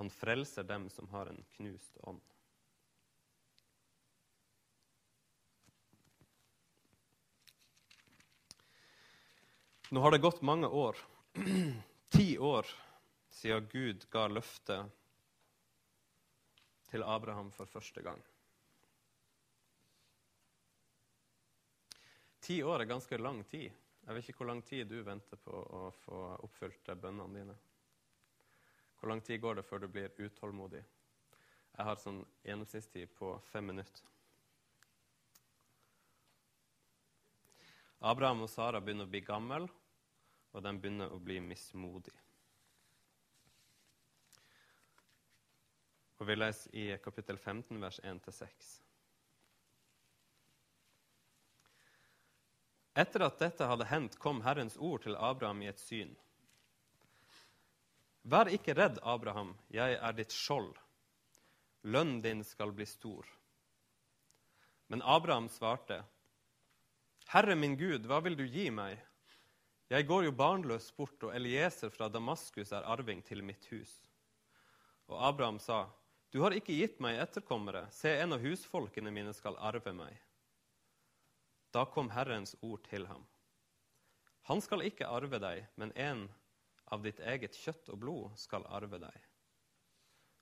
Han 0.00 0.10
frelser 0.10 0.66
dem 0.66 0.88
som 0.90 1.06
har 1.12 1.30
en 1.30 1.42
knust 1.54 1.98
ånd. 2.08 2.24
Nå 9.90 10.00
har 10.00 10.14
det 10.14 10.22
gått 10.22 10.42
mange 10.46 10.66
år, 10.66 10.98
ti 12.14 12.38
år, 12.38 12.66
siden 13.30 13.66
Gud 13.72 14.06
ga 14.10 14.28
løftet 14.30 14.90
til 16.90 17.04
Abraham 17.06 17.52
for 17.54 17.70
første 17.70 18.02
gang. 18.02 18.20
Ti 22.40 22.62
år 22.62 22.82
er 22.82 22.90
ganske 22.90 23.18
lang 23.20 23.44
tid. 23.46 23.70
Jeg 24.06 24.16
vet 24.16 24.28
ikke 24.28 24.42
hvor 24.42 24.48
lang 24.50 24.62
tid 24.66 24.88
du 24.88 25.02
venter 25.06 25.38
på 25.38 25.54
å 25.54 25.82
få 26.02 26.20
oppfylt 26.46 26.88
bønnene 26.98 27.36
dine. 27.36 27.56
Hvor 28.98 29.12
lang 29.12 29.20
tid 29.24 29.40
går 29.40 29.60
det 29.60 29.66
før 29.68 29.84
du 29.84 29.88
blir 29.88 30.16
utålmodig? 30.18 30.80
Jeg 31.76 31.86
har 31.86 32.00
sånn 32.00 32.24
gjennomsnittstid 32.44 33.12
på 33.16 33.36
fem 33.52 33.70
minutter. 33.70 34.02
Abraham 38.00 38.46
og 38.46 38.50
Sara 38.50 38.80
begynner 38.80 39.04
å 39.04 39.12
bli 39.12 39.20
gamle, 39.24 39.68
og 40.50 40.64
de 40.64 40.72
begynner 40.80 41.12
å 41.12 41.20
bli 41.20 41.36
mismodige. 41.44 42.29
Og 46.20 46.28
Vi 46.28 46.36
leser 46.36 46.74
i 46.76 46.86
kapittel 47.00 47.38
15, 47.38 47.80
vers 47.80 48.00
1-6. 48.04 48.70
Etter 53.00 53.24
at 53.24 53.38
dette 53.40 53.68
hadde 53.70 53.86
hendt, 53.88 54.18
kom 54.20 54.42
Herrens 54.44 54.76
ord 54.76 55.06
til 55.06 55.16
Abraham 55.16 55.62
i 55.64 55.70
et 55.70 55.80
syn. 55.80 56.12
Vær 58.28 58.50
ikke 58.52 58.74
redd, 58.76 58.98
Abraham, 59.00 59.54
jeg 59.72 59.96
er 59.96 60.16
ditt 60.18 60.34
skjold. 60.36 60.74
Lønnen 61.88 62.20
din 62.20 62.42
skal 62.44 62.74
bli 62.76 62.84
stor. 62.84 63.24
Men 64.92 65.00
Abraham 65.00 65.48
svarte, 65.48 66.02
Herre 67.30 67.54
min 67.56 67.78
Gud, 67.80 68.04
hva 68.10 68.18
vil 68.20 68.36
du 68.36 68.44
gi 68.44 68.66
meg? 68.74 68.98
Jeg 69.88 70.04
går 70.06 70.26
jo 70.26 70.34
barnløs 70.36 70.90
bort, 70.98 71.22
og 71.24 71.32
Elieser 71.34 71.88
fra 71.94 72.10
Damaskus 72.12 72.74
er 72.76 72.84
arving 72.84 73.24
til 73.24 73.40
mitt 73.46 73.70
hus. 73.72 73.94
Og 75.08 75.16
Abraham 75.30 75.58
sa, 75.62 75.86
Du 76.30 76.38
har 76.44 76.54
ikke 76.54 76.76
gitt 76.78 77.00
meg 77.02 77.18
etterkommere, 77.18 77.88
se, 77.90 78.12
en 78.22 78.36
av 78.36 78.44
husfolkene 78.44 79.10
mine 79.10 79.32
skal 79.34 79.56
arve 79.58 79.90
meg. 79.96 80.14
Da 81.74 81.82
kom 81.90 82.10
Herrens 82.14 82.54
ord 82.62 82.84
til 82.86 83.08
ham. 83.10 83.24
Han 84.46 84.62
skal 84.62 84.86
ikke 84.86 85.10
arve 85.10 85.40
deg, 85.42 85.64
men 85.74 85.92
en 85.98 86.28
av 86.90 87.02
ditt 87.02 87.18
eget 87.22 87.58
kjøtt 87.58 87.90
og 87.90 88.00
blod 88.02 88.38
skal 88.38 88.66
arve 88.70 88.98
deg. 89.02 89.26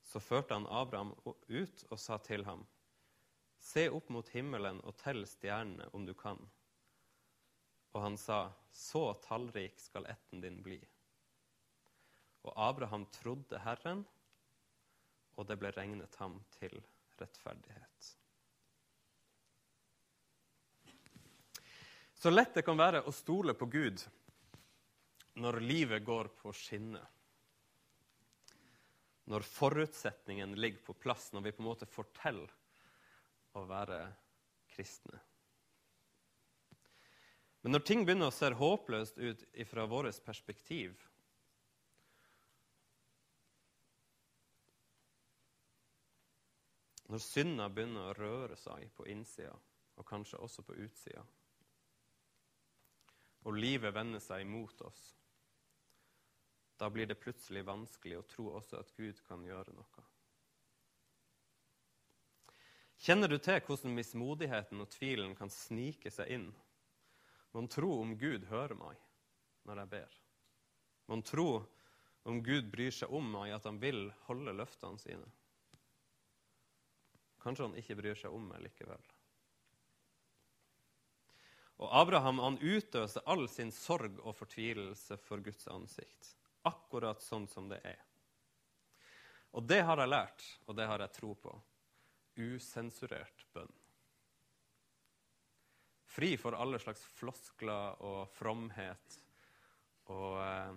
Så 0.05 0.21
førte 0.21 0.57
han 0.57 0.69
Abraham 0.69 1.15
ut 1.25 1.85
og 1.89 1.99
sa 2.01 2.21
til 2.25 2.45
ham, 2.49 2.67
Se 3.59 3.89
opp 3.91 4.13
mot 4.15 4.29
himmelen 4.31 4.79
og 4.87 4.95
tell 5.01 5.25
stjernene 5.27 5.89
om 5.97 6.05
du 6.07 6.13
kan. 6.15 6.39
Og 7.97 8.05
han 8.05 8.17
sa, 8.21 8.53
Så 8.71 9.11
tallrik 9.25 9.81
skal 9.83 10.07
ætten 10.07 10.45
din 10.45 10.61
bli. 10.63 10.79
Og 12.47 12.53
Abraham 12.55 13.09
trodde 13.11 13.59
Herren, 13.65 14.05
og 15.39 15.47
det 15.47 15.57
ble 15.61 15.71
regnet 15.75 16.15
ham 16.19 16.35
til 16.59 16.75
rettferdighet. 17.21 18.09
Så 22.19 22.33
lett 22.33 22.57
det 22.59 22.65
kan 22.67 22.79
være 22.79 23.05
å 23.07 23.15
stole 23.15 23.55
på 23.55 23.69
Gud 23.71 24.03
når 25.39 25.61
livet 25.63 26.03
går 26.03 26.33
på 26.41 26.51
skinner. 26.51 27.05
Når 29.31 29.47
forutsetningen 29.47 30.57
ligger 30.59 30.83
på 30.83 30.97
plass, 30.99 31.29
når 31.33 31.45
vi 31.47 31.53
på 31.55 31.63
en 31.63 31.69
måte 31.69 31.87
forteller 31.87 32.51
å 33.55 33.63
være 33.69 34.01
kristne. 34.75 35.21
Men 37.63 37.77
når 37.77 37.85
ting 37.87 38.03
begynner 38.07 38.33
å 38.33 38.35
se 38.35 38.51
håpløst 38.55 39.19
ut 39.19 39.47
fra 39.69 39.87
vårt 39.87 40.19
perspektiv, 40.25 40.99
Når 47.09 47.23
synda 47.25 47.69
begynner 47.73 48.11
å 48.11 48.17
røre 48.19 48.57
seg 48.61 48.91
på 48.97 49.07
innsida, 49.09 49.55
og 49.99 50.07
kanskje 50.07 50.41
også 50.45 50.63
på 50.63 50.77
utsida, 50.85 51.25
og 53.49 53.57
livet 53.57 53.95
vender 53.97 54.21
seg 54.21 54.45
imot 54.45 54.83
oss, 54.85 55.01
da 56.79 56.91
blir 56.93 57.09
det 57.11 57.19
plutselig 57.19 57.65
vanskelig 57.67 58.21
å 58.21 58.27
tro 58.29 58.51
også 58.59 58.79
at 58.83 58.93
Gud 58.95 59.19
kan 59.27 59.43
gjøre 59.47 59.73
noe. 59.75 60.05
Kjenner 62.99 63.31
du 63.31 63.39
til 63.39 63.61
hvordan 63.63 63.95
mismodigheten 63.95 64.83
og 64.83 64.91
tvilen 64.91 65.35
kan 65.39 65.51
snike 65.55 66.11
seg 66.11 66.31
inn? 66.35 66.49
Mon 67.55 67.71
tro 67.71 67.93
om 68.03 68.17
Gud 68.19 68.47
hører 68.51 68.75
meg 68.79 69.01
når 69.67 69.83
jeg 69.83 69.93
ber? 69.95 70.17
Mon 71.09 71.23
tro 71.25 71.49
om 72.29 72.43
Gud 72.45 72.69
bryr 72.73 72.93
seg 72.93 73.11
om 73.15 73.31
meg, 73.33 73.55
at 73.55 73.65
han 73.65 73.79
vil 73.81 74.11
holde 74.27 74.55
løftene 74.59 75.01
sine? 75.01 75.29
Kanskje 77.49 77.65
han 77.65 77.79
ikke 77.81 77.95
bryr 77.97 78.19
seg 78.21 78.35
om 78.37 78.43
meg 78.45 78.61
likevel. 78.61 79.05
Og 81.81 81.95
Abraham 81.97 82.43
han 82.45 82.59
utøser 82.61 83.25
all 83.25 83.47
sin 83.49 83.71
sorg 83.73 84.19
og 84.21 84.35
fortvilelse 84.37 85.17
for 85.25 85.41
Guds 85.41 85.65
ansikt. 85.73 86.35
Akkurat 86.69 87.25
sånn 87.25 87.47
som 87.49 87.71
det 87.71 87.79
er. 87.89 88.03
Og 89.57 89.65
det 89.65 89.81
har 89.89 89.97
jeg 90.03 90.13
lært, 90.13 90.45
og 90.69 90.77
det 90.77 90.89
har 90.91 91.01
jeg 91.01 91.15
tro 91.17 91.33
på. 91.41 91.55
Usensurert 92.37 93.47
bønn. 93.57 93.73
Fri 96.05 96.35
for 96.37 96.53
alle 96.53 96.83
slags 96.85 97.01
floskler 97.17 97.97
og 98.05 98.29
fromhet 98.37 99.19
og 100.13 100.37
uh, 100.37 100.77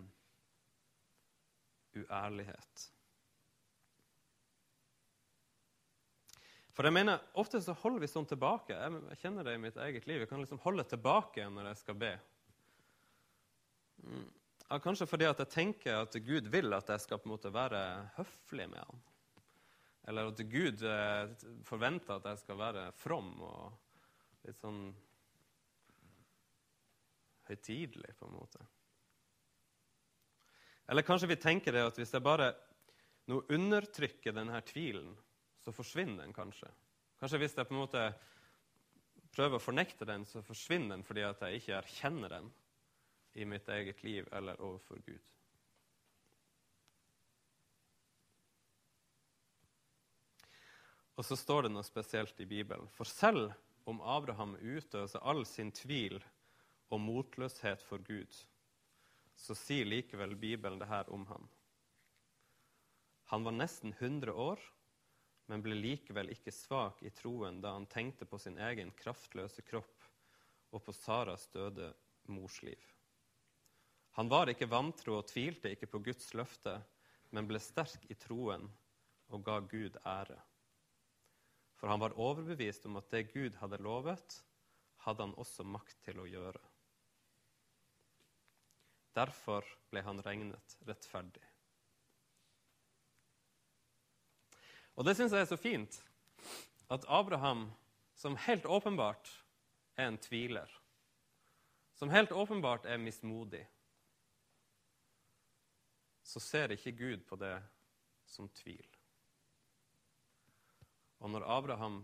uærlighet. 2.00 2.88
For 6.72 6.88
jeg 6.88 6.96
mener, 6.96 7.20
Ofte 7.40 7.60
så 7.64 7.76
holder 7.82 8.04
vi 8.04 8.10
sånn 8.12 8.28
tilbake. 8.30 8.76
Jeg 8.76 9.20
kjenner 9.24 9.48
det 9.48 9.58
i 9.58 9.62
mitt 9.62 9.80
eget 9.84 10.06
liv. 10.08 10.24
Jeg 10.24 10.30
kan 10.32 10.40
liksom 10.40 10.62
holde 10.64 10.86
tilbake 10.88 11.48
når 11.52 11.72
jeg 11.72 11.82
skal 11.82 11.98
be. 12.00 12.12
Mm. 14.06 14.28
Ja, 14.70 14.80
kanskje 14.80 15.08
fordi 15.10 15.28
at 15.28 15.42
jeg 15.44 15.52
tenker 15.52 16.06
at 16.06 16.16
Gud 16.24 16.48
vil 16.52 16.72
at 16.74 16.90
jeg 16.94 17.04
skal 17.04 17.20
på 17.20 17.28
en 17.28 17.34
måte 17.34 17.52
være 17.52 17.82
høflig 18.16 18.70
med 18.72 18.80
ham. 18.80 19.02
Eller 20.08 20.32
at 20.32 20.44
Gud 20.50 20.84
eh, 20.88 21.34
forventer 21.68 22.16
at 22.16 22.30
jeg 22.32 22.40
skal 22.42 22.60
være 22.62 22.86
from 22.98 23.34
og 23.46 24.46
litt 24.48 24.58
sånn 24.64 24.86
høytidelig, 27.52 28.16
på 28.16 28.30
en 28.30 28.38
måte. 28.38 28.64
Eller 30.88 31.06
kanskje 31.06 31.30
vi 31.34 31.40
tenker 31.40 31.76
det 31.76 31.84
at 31.90 32.00
hvis 32.00 32.16
jeg 32.16 32.24
bare 32.24 32.54
nå 33.30 33.42
undertrykker 33.54 34.34
denne 34.36 34.64
tvilen 34.66 35.12
så 35.62 35.74
forsvinner 35.76 36.24
den 36.24 36.34
kanskje. 36.34 36.70
Kanskje 37.22 37.42
hvis 37.42 37.58
jeg 37.58 37.68
på 37.70 37.76
en 37.76 37.84
måte 37.84 38.06
prøver 39.32 39.58
å 39.58 39.64
fornekte 39.64 40.08
den, 40.10 40.26
så 40.26 40.44
forsvinner 40.44 40.96
den 40.96 41.06
fordi 41.08 41.26
at 41.28 41.44
jeg 41.46 41.62
ikke 41.62 41.78
erkjenner 41.78 42.34
den 42.36 42.50
i 43.40 43.46
mitt 43.48 43.70
eget 43.72 44.04
liv 44.04 44.28
eller 44.32 44.60
overfor 44.60 45.00
Gud. 45.06 45.32
Og 51.20 51.28
så 51.28 51.38
står 51.38 51.68
det 51.68 51.74
noe 51.76 51.86
spesielt 51.86 52.40
i 52.42 52.50
Bibelen. 52.50 52.88
For 52.90 53.06
selv 53.06 53.52
om 53.86 54.02
Abraham 54.02 54.56
utøser 54.58 55.22
all 55.22 55.44
sin 55.46 55.72
tvil 55.76 56.18
og 56.90 57.02
motløshet 57.04 57.84
for 57.86 58.02
Gud, 58.02 58.34
så 59.38 59.56
sier 59.58 59.86
likevel 59.86 60.36
Bibelen 60.40 60.80
det 60.82 60.90
her 60.90 61.10
om 61.14 61.28
ham. 61.30 61.46
Han 63.32 63.46
var 63.46 63.56
nesten 63.56 63.94
100 63.94 64.34
år 64.34 64.60
men 65.52 65.60
ble 65.60 65.76
likevel 65.76 66.30
ikke 66.32 66.54
svak 66.56 67.02
i 67.04 67.10
troen 67.12 67.58
da 67.60 67.74
han 67.76 67.90
tenkte 67.92 68.24
på 68.24 68.38
sin 68.40 68.56
egen 68.70 68.94
kraftløse 68.96 69.66
kropp 69.68 70.06
og 70.72 70.80
på 70.86 70.94
Saras 70.96 71.50
døde 71.52 71.90
mors 72.32 72.62
liv. 72.64 72.86
Han 74.16 74.32
var 74.32 74.48
ikke 74.48 74.70
vantro 74.72 75.18
og 75.18 75.28
tvilte 75.28 75.74
ikke 75.76 75.90
på 75.92 76.00
Guds 76.08 76.32
løfte, 76.40 76.78
men 77.36 77.52
ble 77.52 77.60
sterk 77.60 78.08
i 78.08 78.16
troen 78.16 78.64
og 79.28 79.44
ga 79.44 79.60
Gud 79.68 80.00
ære. 80.08 80.40
For 81.76 81.92
han 81.92 82.00
var 82.00 82.16
overbevist 82.16 82.88
om 82.88 83.02
at 83.02 83.12
det 83.12 83.28
Gud 83.34 83.60
hadde 83.60 83.84
lovet, 83.84 84.40
hadde 85.04 85.28
han 85.28 85.36
også 85.36 85.68
makt 85.68 86.00
til 86.08 86.24
å 86.24 86.30
gjøre. 86.32 86.64
Derfor 89.20 89.68
ble 89.92 90.04
han 90.08 90.24
regnet 90.24 90.80
rettferdig. 90.88 91.51
Og 95.02 95.06
det 95.08 95.16
syns 95.18 95.34
jeg 95.34 95.42
er 95.42 95.48
så 95.50 95.58
fint. 95.58 95.96
At 96.94 97.06
Abraham, 97.10 97.72
som 98.14 98.36
helt 98.38 98.68
åpenbart 98.70 99.32
er 99.98 100.12
en 100.12 100.20
tviler, 100.22 100.70
som 101.98 102.12
helt 102.14 102.32
åpenbart 102.32 102.86
er 102.86 103.02
mismodig, 103.02 103.64
så 106.22 106.40
ser 106.40 106.76
ikke 106.76 106.94
Gud 107.00 107.24
på 107.26 107.40
det 107.42 107.56
som 108.30 108.50
tvil. 108.62 108.86
Og 111.18 111.34
når 111.34 111.48
Abraham 111.50 112.04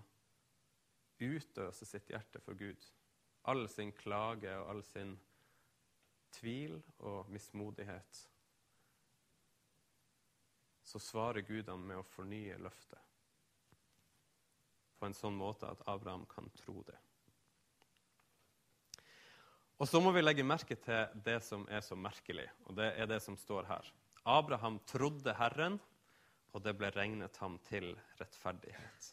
utøser 1.22 1.86
sitt 1.86 2.10
hjerte 2.10 2.42
for 2.42 2.58
Gud, 2.58 2.82
all 3.46 3.70
sin 3.70 3.94
klage 3.94 4.58
og 4.58 4.72
all 4.74 4.82
sin 4.90 5.14
tvil 6.34 6.82
og 6.98 7.30
mismodighet, 7.30 8.26
så 10.88 11.00
svarer 11.04 11.44
Gud 11.44 11.68
ham 11.68 11.84
med 11.84 12.00
å 12.00 12.08
fornye 12.16 12.56
løftet 12.64 13.04
på 14.98 15.06
en 15.06 15.14
sånn 15.14 15.36
måte 15.38 15.68
at 15.70 15.84
Abraham 15.86 16.24
kan 16.32 16.48
tro 16.58 16.80
det. 16.88 16.96
Og 19.78 19.86
så 19.86 20.02
må 20.02 20.10
vi 20.16 20.24
legge 20.24 20.46
merke 20.48 20.78
til 20.82 21.20
det 21.26 21.38
som 21.46 21.68
er 21.70 21.84
så 21.86 21.98
merkelig, 22.00 22.48
og 22.66 22.80
det 22.80 22.88
er 22.98 23.10
det 23.12 23.20
som 23.22 23.38
står 23.38 23.68
her. 23.70 23.92
Abraham 24.28 24.80
trodde 24.90 25.36
Herren, 25.38 25.78
og 26.56 26.64
det 26.66 26.74
ble 26.80 26.90
regnet 26.96 27.38
ham 27.44 27.60
til 27.68 27.92
rettferdighet. 28.18 29.12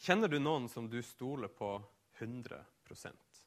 Kjenner 0.00 0.30
du 0.30 0.38
noen 0.38 0.68
som 0.70 0.86
du 0.88 1.00
stoler 1.04 1.50
på 1.52 1.74
100% 2.20 3.40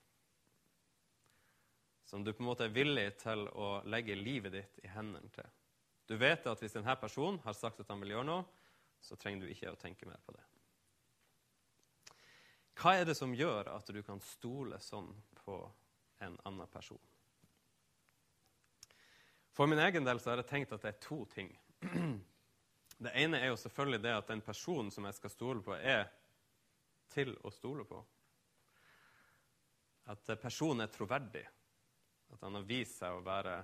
Som 2.05 2.23
du 2.23 2.33
på 2.33 2.43
en 2.43 2.49
måte 2.49 2.67
er 2.67 2.75
villig 2.75 3.07
til 3.23 3.47
å 3.47 3.79
legge 3.89 4.17
livet 4.17 4.53
ditt 4.53 4.83
i 4.83 4.91
hendene 4.93 5.31
til? 5.33 5.47
Du 6.07 6.17
vet 6.19 6.45
at 6.47 6.59
hvis 6.61 6.75
denne 6.75 6.95
personen 6.99 7.39
har 7.45 7.55
sagt 7.57 7.79
at 7.79 7.89
han 7.91 8.01
vil 8.03 8.15
gjøre 8.15 8.27
noe, 8.27 8.43
så 9.03 9.15
trenger 9.19 9.45
du 9.45 9.53
ikke 9.53 9.71
å 9.71 9.79
tenke 9.79 10.07
mer 10.07 10.19
på 10.25 10.35
det. 10.35 10.43
Hva 12.79 12.95
er 12.97 13.07
det 13.07 13.15
som 13.15 13.35
gjør 13.35 13.69
at 13.75 13.89
du 13.93 14.01
kan 14.03 14.21
stole 14.23 14.79
sånn 14.81 15.11
på 15.43 15.57
en 16.25 16.37
annen 16.47 16.69
person? 16.71 17.01
For 19.53 19.69
min 19.69 19.79
egen 19.79 20.05
del 20.07 20.19
så 20.19 20.31
har 20.31 20.41
jeg 20.41 20.49
tenkt 20.49 20.73
at 20.73 20.81
det 20.81 20.95
er 20.95 21.03
to 21.03 21.23
ting. 21.33 21.51
Det 23.03 23.11
ene 23.19 23.39
er 23.41 23.49
jo 23.49 23.57
selvfølgelig 23.59 23.97
det 24.03 24.11
at 24.15 24.27
den 24.29 24.41
personen 24.45 24.91
som 24.93 25.03
jeg 25.09 25.15
skal 25.17 25.31
stole 25.33 25.63
på, 25.65 25.73
er 25.75 26.05
til 27.11 27.33
å 27.43 27.51
stole 27.51 27.83
på. 27.89 27.97
At 30.13 30.29
personen 30.39 30.85
er 30.85 30.91
troverdig. 30.93 31.43
At 32.31 32.45
han 32.45 32.55
har 32.55 32.67
vist 32.69 33.01
seg 33.01 33.17
å 33.17 33.25
være 33.25 33.57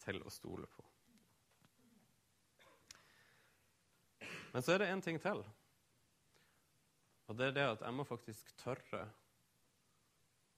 til 0.00 0.22
å 0.22 0.32
stole 0.32 0.70
på. 0.70 0.86
Men 4.52 4.62
så 4.62 4.74
er 4.74 4.82
det 4.82 4.90
én 4.92 5.02
ting 5.04 5.18
til. 5.20 5.42
Og 7.26 7.36
det 7.36 7.48
er 7.48 7.56
det 7.56 7.66
at 7.74 7.82
jeg 7.82 7.94
må 7.94 8.06
faktisk 8.06 8.52
tørre 8.60 9.02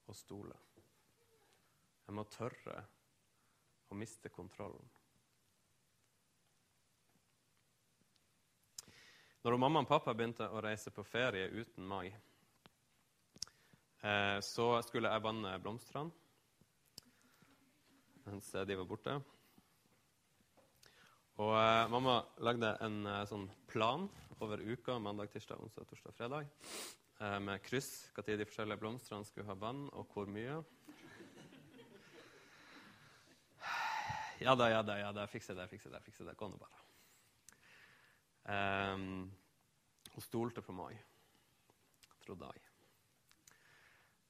å 0.09 0.15
stole. 0.15 0.55
Jeg 2.05 2.17
må 2.17 2.25
tørre 2.29 2.83
å 3.89 3.97
miste 3.97 4.29
kontrollen. 4.33 4.85
Når 9.39 9.57
mamma 9.57 9.81
og 9.85 9.87
pappa 9.87 10.13
begynte 10.13 10.49
å 10.51 10.61
reise 10.61 10.91
på 10.91 11.05
ferie 11.07 11.47
uten 11.53 11.85
meg, 11.87 12.11
eh, 14.03 14.39
så 14.43 14.71
skulle 14.83 15.11
jeg 15.13 15.23
vanne 15.23 15.53
blomstene 15.63 16.11
mens 18.29 18.51
de 18.51 18.75
var 18.77 18.85
borte. 18.85 19.15
Og 21.39 21.53
eh, 21.55 21.85
mamma 21.87 22.17
lagde 22.43 22.73
en 22.83 23.05
eh, 23.07 23.21
sånn 23.29 23.45
plan 23.71 24.09
over 24.43 24.59
uka, 24.59 24.97
mandag, 24.99 25.29
tirsdag, 25.31 25.61
onsdag, 25.63 25.85
torsdag, 25.87 26.15
fredag, 26.17 26.47
eh, 27.15 27.37
med 27.39 27.61
kryss 27.63 28.09
når 28.17 28.41
de 28.41 28.47
forskjellige 28.47 28.81
blomstene 28.81 29.27
skulle 29.27 29.47
ha 29.47 29.55
vann, 29.55 29.85
og 29.95 30.11
hvor 30.11 30.27
mye. 30.27 30.57
Ja 34.39 34.55
da, 34.55 34.67
ja 34.71 34.81
da, 34.83 34.97
ja 34.99 35.11
da, 35.15 35.25
fikser 35.31 35.55
det, 35.55 35.67
fikser 35.71 35.91
det, 35.91 36.01
fikser 36.03 36.27
det. 36.27 36.33
Gå 36.39 36.47
nå 36.47 36.59
bare. 36.59 36.83
Um, 38.49 39.25
hun 40.13 40.23
stolte 40.23 40.63
på 40.63 40.75
meg, 40.75 40.95
trodde 42.23 42.47
jeg. 42.47 42.63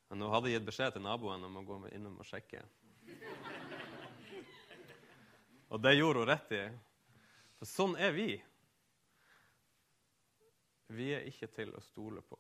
Men 0.10 0.26
hun 0.26 0.34
hadde 0.34 0.54
gitt 0.54 0.66
beskjed 0.66 0.94
til 0.98 1.06
naboen 1.06 1.46
om 1.46 1.58
å 1.62 1.66
gå 1.66 1.78
innom 1.94 2.18
og 2.22 2.26
sjekke. 2.26 2.62
Og 5.70 5.82
det 5.86 5.94
gjorde 5.94 6.24
hun 6.26 6.32
rett 6.32 6.56
i. 6.58 6.64
For 7.60 7.68
sånn 7.68 7.98
er 8.00 8.14
vi. 8.16 8.30
Vi 10.96 11.10
er 11.14 11.28
ikke 11.28 11.50
til 11.54 11.74
å 11.76 11.84
stole 11.84 12.24
på. 12.26 12.40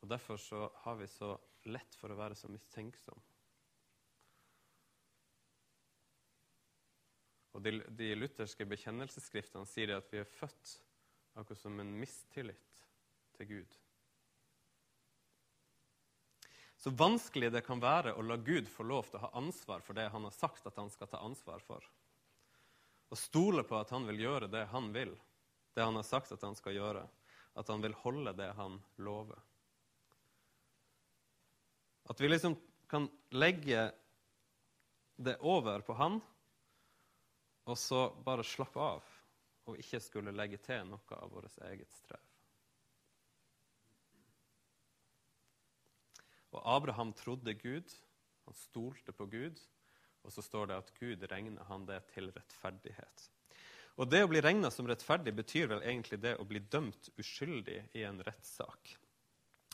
Og 0.00 0.08
Derfor 0.08 0.40
så 0.40 0.66
har 0.84 1.00
vi 1.00 1.08
så 1.10 1.32
lett 1.68 1.96
for 1.96 2.12
å 2.12 2.18
være 2.18 2.36
så 2.36 2.48
mistenksomme. 2.52 3.24
Og 7.50 7.64
de, 7.64 7.72
de, 7.98 8.12
lutherske 8.14 8.64
bekjennelsesskriftene 8.68 9.68
sier 9.68 9.96
at 9.96 10.12
vi 10.12 10.20
er 10.22 10.28
født 10.38 10.76
akkurat 11.40 11.60
som 11.60 11.80
en 11.82 11.90
mistillit 11.98 12.84
til 13.36 13.48
Gud. 13.48 13.78
Så 16.80 16.90
vanskelig 16.90 17.50
det 17.52 17.60
kan 17.66 17.80
være 17.82 18.14
å 18.16 18.22
la 18.24 18.38
Gud 18.40 18.68
få 18.72 18.86
lov 18.88 19.10
til 19.10 19.18
å 19.18 19.26
ha 19.26 19.34
ansvar 19.36 19.82
for 19.84 19.96
det 19.98 20.06
han 20.14 20.24
har 20.24 20.32
sagt 20.32 20.64
at 20.64 20.78
han 20.80 20.88
skal 20.88 21.10
ta 21.12 21.20
ansvar 21.20 21.60
for. 21.60 21.84
Og 23.12 23.18
stole 23.20 23.66
på 23.68 23.76
at 23.76 23.92
han 23.92 24.06
vil 24.08 24.22
gjøre 24.22 24.48
det 24.48 24.64
han 24.72 24.88
vil, 24.94 25.12
det 25.76 25.84
han 25.84 25.98
har 25.98 26.06
sagt 26.08 26.32
at 26.32 26.46
han 26.46 26.56
skal 26.56 26.78
gjøre. 26.78 27.04
At 27.60 27.68
han 27.68 27.84
vil 27.84 27.96
holde 28.00 28.32
det 28.38 28.48
han 28.56 28.78
lover. 28.96 29.42
At 32.08 32.20
vi 32.22 32.30
liksom 32.30 32.56
kan 32.88 33.10
legge 33.36 33.90
det 35.20 35.36
over 35.44 35.84
på 35.84 35.98
han 36.00 36.16
og 37.68 37.76
så 37.78 38.06
bare 38.24 38.46
slappe 38.46 38.80
av 38.80 39.16
og 39.68 39.76
ikke 39.78 40.00
skulle 40.00 40.32
legge 40.32 40.58
til 40.64 40.88
noe 40.88 41.20
av 41.20 41.28
vårt 41.28 41.60
eget 41.68 41.92
strev. 41.92 42.29
Og 46.50 46.62
Abraham 46.64 47.12
trodde 47.14 47.54
Gud, 47.54 47.92
han 48.44 48.56
stolte 48.56 49.12
på 49.14 49.26
Gud, 49.30 49.60
og 50.24 50.32
så 50.34 50.42
står 50.44 50.70
det 50.70 50.78
at 50.82 50.94
Gud 50.98 51.22
regner 51.30 51.68
han 51.70 51.86
det 51.88 52.00
til 52.14 52.32
rettferdighet. 52.34 53.28
Og 54.00 54.08
Det 54.08 54.22
å 54.24 54.30
bli 54.30 54.40
regna 54.40 54.70
som 54.72 54.88
rettferdig 54.88 55.34
betyr 55.36 55.68
vel 55.70 55.82
egentlig 55.84 56.20
det 56.22 56.36
å 56.40 56.46
bli 56.48 56.62
dømt 56.72 57.10
uskyldig 57.20 57.82
i 57.98 58.04
en 58.08 58.20
rettssak. 58.24 58.94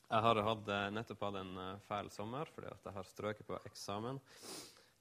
Jeg 0.06 0.22
har 0.22 0.40
hatt, 0.42 0.68
eh, 0.68 0.90
nettopp 0.94 1.22
hatt 1.26 1.38
en 1.40 1.58
eh, 1.58 1.78
fæl 1.86 2.10
sommer 2.14 2.50
fordi 2.54 2.70
jeg 2.70 2.94
har 2.94 3.06
strøket 3.06 3.46
på 3.46 3.58
eksamen. 3.66 4.20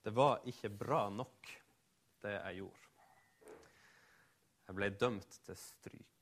Det 0.05 0.13
var 0.13 0.41
ikke 0.49 0.69
bra 0.69 1.09
nok, 1.09 1.49
det 2.21 2.33
jeg 2.33 2.61
gjorde. 2.61 2.85
Jeg 4.65 4.77
ble 4.77 4.89
dømt 4.89 5.39
til 5.45 5.57
stryk. 5.61 6.14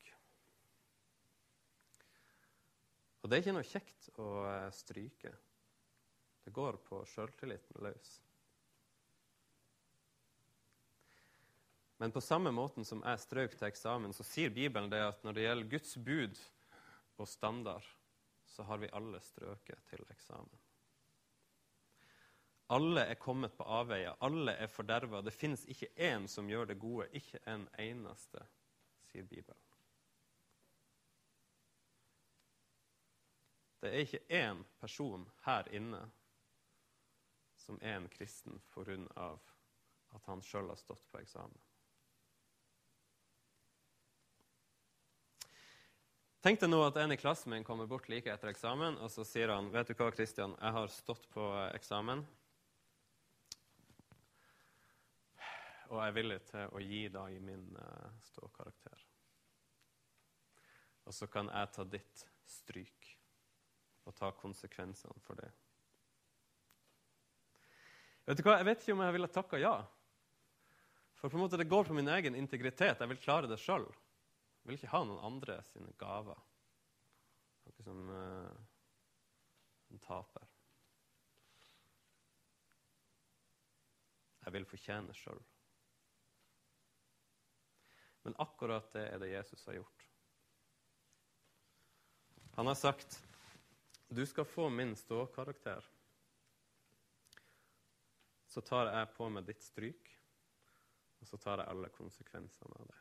Og 3.23 3.29
det 3.31 3.37
er 3.37 3.45
ikke 3.45 3.55
noe 3.55 3.67
kjekt 3.67 4.09
å 4.19 4.29
eh, 4.49 4.69
stryke. 4.75 5.31
Det 6.43 6.51
går 6.51 6.77
på 6.83 6.99
sjøltilliten 7.07 7.79
løs. 7.85 8.17
Men 12.03 12.11
på 12.11 12.21
samme 12.21 12.51
måten 12.51 12.83
som 12.83 12.99
jeg 13.05 13.21
strøk 13.23 13.55
til 13.55 13.69
eksamen, 13.69 14.11
så 14.11 14.25
sier 14.27 14.51
Bibelen 14.51 14.89
det 14.91 14.99
at 15.05 15.23
når 15.23 15.37
det 15.37 15.45
gjelder 15.45 15.71
Guds 15.71 15.93
bud 16.03 16.41
og 17.15 17.29
standard, 17.31 17.87
så 18.43 18.65
har 18.67 18.81
vi 18.83 18.91
alle 18.91 19.21
strøket 19.23 19.87
til 19.87 20.03
eksamen. 20.11 20.59
Alle 22.75 23.05
er 23.07 23.19
kommet 23.21 23.55
på 23.55 23.63
avveier, 23.63 24.17
alle 24.19 24.57
er 24.59 24.71
forderva. 24.71 25.21
Det 25.23 25.31
fins 25.31 25.63
ikke 25.71 25.93
én 25.95 26.27
som 26.27 26.49
gjør 26.51 26.73
det 26.73 26.81
gode, 26.81 27.07
ikke 27.15 27.39
en 27.47 27.69
eneste, 27.79 28.43
sier 29.07 29.23
Bibelen. 29.29 29.62
Det 33.83 33.89
er 33.91 34.05
ikke 34.05 34.19
én 34.31 34.61
person 34.79 35.25
her 35.43 35.67
inne 35.75 35.99
som 37.59 37.75
er 37.81 37.97
en 37.97 38.07
kristen 38.07 38.61
pga. 38.71 39.27
at 40.13 40.25
han 40.29 40.41
sjøl 40.45 40.69
har 40.69 40.77
stått 40.79 41.03
på 41.11 41.19
eksamen. 41.19 41.57
Tenk 46.43 46.61
deg 46.61 46.69
nå 46.69 46.79
at 46.85 46.99
en 47.01 47.11
i 47.11 47.17
klassen 47.17 47.51
min 47.51 47.63
kommer 47.67 47.89
bort 47.89 48.07
like 48.07 48.31
etter 48.31 48.51
eksamen 48.53 48.95
og 49.03 49.11
så 49.11 49.25
sier 49.27 49.51
han, 49.51 49.67
vet 49.73 49.91
du 49.91 49.95
hva, 49.99 50.11
Kristian, 50.15 50.55
jeg 50.61 50.77
har 50.77 50.87
stått 50.87 51.27
på 51.35 51.49
eksamen. 51.73 52.23
og 55.93 55.99
jeg 55.99 56.09
er 56.09 56.15
villig 56.15 56.39
til 56.47 56.71
å 56.73 56.79
gi 56.81 57.01
deg 57.13 57.41
min 57.45 57.65
uh, 57.77 58.13
ståkarakter. 58.25 59.03
Og 61.05 61.13
så 61.13 61.27
kan 61.27 61.51
jeg 61.51 61.73
ta 61.75 61.83
ditt 61.85 62.23
stryk 62.47 63.11
og 64.05 64.15
ta 64.17 64.31
konsekvensene 64.35 65.21
for 65.23 65.39
det. 65.39 65.49
Vet 68.27 68.39
du 68.39 68.45
hva? 68.45 68.57
Jeg 68.59 68.67
vet 68.69 68.83
ikke 68.83 68.95
om 68.95 69.03
jeg 69.03 69.15
ville 69.17 69.31
takka 69.31 69.59
ja. 69.59 69.75
For 71.19 71.31
på 71.31 71.37
en 71.37 71.43
måte 71.43 71.59
det 71.59 71.69
går 71.71 71.87
på 71.87 71.95
min 71.95 72.11
egen 72.11 72.35
integritet. 72.35 72.99
Jeg 72.99 73.11
vil 73.11 73.19
klare 73.23 73.49
det 73.51 73.59
sjøl. 73.63 73.85
Jeg 74.63 74.69
vil 74.69 74.79
ikke 74.79 74.91
ha 74.91 75.03
noen 75.07 75.23
andre 75.27 75.59
sine 75.67 75.91
gaver. 75.99 76.39
Noe 77.63 77.85
som 77.85 78.11
uh, 78.11 78.51
en 79.91 80.03
taper. 80.03 80.47
Jeg 84.43 84.55
vil 84.55 84.67
fortjene 84.67 85.15
sjøl. 85.15 85.39
Men 88.23 88.35
akkurat 88.39 88.87
det 88.95 89.03
er 89.11 89.19
det 89.19 89.31
Jesus 89.33 89.63
har 89.67 89.79
gjort. 89.79 90.07
Han 92.55 92.69
har 92.69 92.77
sagt, 92.79 93.17
'Du 94.13 94.25
skal 94.25 94.45
få 94.45 94.69
min 94.69 94.95
ståkarakter.' 94.95 95.89
Så 98.45 98.61
tar 98.61 98.91
jeg 98.93 99.13
på 99.17 99.29
meg 99.33 99.47
ditt 99.47 99.63
stryk, 99.65 100.09
og 101.21 101.27
så 101.27 101.37
tar 101.41 101.63
jeg 101.63 101.71
alle 101.71 101.89
konsekvensene 101.89 102.75
av 102.77 102.85
det. 102.91 102.99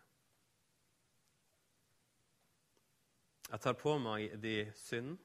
Jeg 3.50 3.60
tar 3.60 3.76
på 3.76 3.98
meg 4.00 4.38
de 4.40 4.54
synd. 4.80 5.18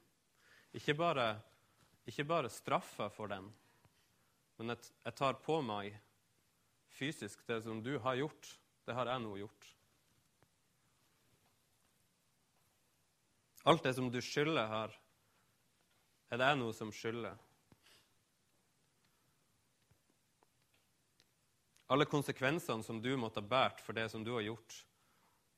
Ikke 0.76 0.97
bare, 1.00 1.30
ikke 2.04 2.28
bare 2.28 2.52
straffa 2.52 3.08
for 3.13 3.32
den, 3.32 3.47
men 4.58 4.76
jeg 4.76 5.15
tar 5.15 5.39
på 5.39 5.62
meg 5.63 5.95
fysisk 6.97 7.47
det 7.47 7.62
som 7.63 7.80
du 7.84 7.93
har 8.04 8.19
gjort. 8.19 8.52
Det 8.84 8.95
har 8.95 9.08
jeg 9.08 9.23
nå 9.23 9.38
gjort. 9.39 9.71
Alt 13.67 13.84
det 13.84 13.95
som 13.95 14.12
du 14.12 14.19
skylder 14.23 14.67
her, 14.71 14.93
er 16.29 16.41
det 16.41 16.53
noe 16.59 16.75
som 16.75 16.91
skylder. 16.91 17.37
Alle 21.87 22.07
konsekvensene 22.09 22.83
som 22.83 22.99
du 23.01 23.13
måtte 23.15 23.39
ha 23.39 23.47
båret 23.47 23.79
for 23.79 23.95
det 23.95 24.09
som 24.11 24.23
du 24.23 24.33
har 24.35 24.43
gjort, 24.43 24.81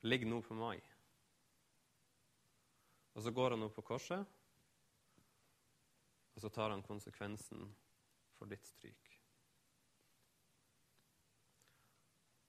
ligger 0.05 0.29
nå 0.29 0.41
på 0.45 0.57
meg. 0.57 0.83
Og 3.17 3.25
så 3.25 3.33
går 3.33 3.55
han 3.55 3.65
opp 3.65 3.73
på 3.79 3.87
korset, 3.89 4.35
og 6.35 6.43
så 6.43 6.51
tar 6.53 6.71
han 6.71 6.85
konsekvensen 6.85 7.65
for 8.37 8.47
ditt 8.47 8.69
stryk. 8.69 9.15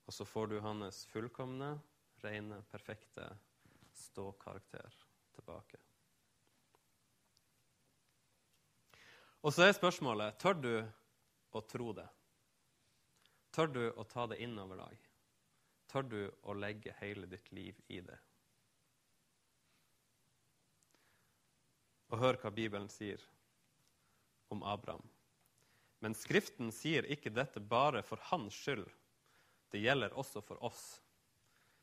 Og 0.06 0.14
så 0.14 0.26
får 0.26 0.50
du 0.50 0.58
hans 0.62 1.04
fullkomne, 1.10 1.72
rene, 2.20 2.60
perfekte 2.70 3.26
ståkarakter 3.96 4.94
tilbake. 5.34 5.80
Og 9.40 9.54
så 9.56 9.64
er 9.64 9.76
spørsmålet 9.76 10.36
tør 10.40 10.58
du 10.60 10.72
å 11.56 11.62
tro 11.64 11.92
det. 11.96 12.06
Tør 13.54 13.70
du 13.72 13.84
å 13.88 14.04
ta 14.04 14.26
det 14.30 14.40
inn 14.44 14.58
over 14.60 14.82
deg? 14.82 15.06
Tør 15.90 16.06
du 16.06 16.20
å 16.46 16.54
legge 16.54 16.94
hele 17.00 17.26
ditt 17.30 17.48
liv 17.56 17.78
i 17.88 18.02
det? 18.04 18.18
Og 22.10 22.20
hør 22.20 22.38
hva 22.42 22.52
Bibelen 22.54 22.90
sier 22.90 23.22
om 24.50 24.62
Abraham. 24.66 25.02
Men 26.00 26.16
Skriften 26.16 26.70
sier 26.74 27.06
ikke 27.12 27.32
dette 27.32 27.60
bare 27.60 28.02
for 28.06 28.20
hans 28.30 28.56
skyld. 28.56 28.86
Det 29.70 29.82
gjelder 29.82 30.16
også 30.18 30.42
for 30.44 30.60
oss. 30.66 31.00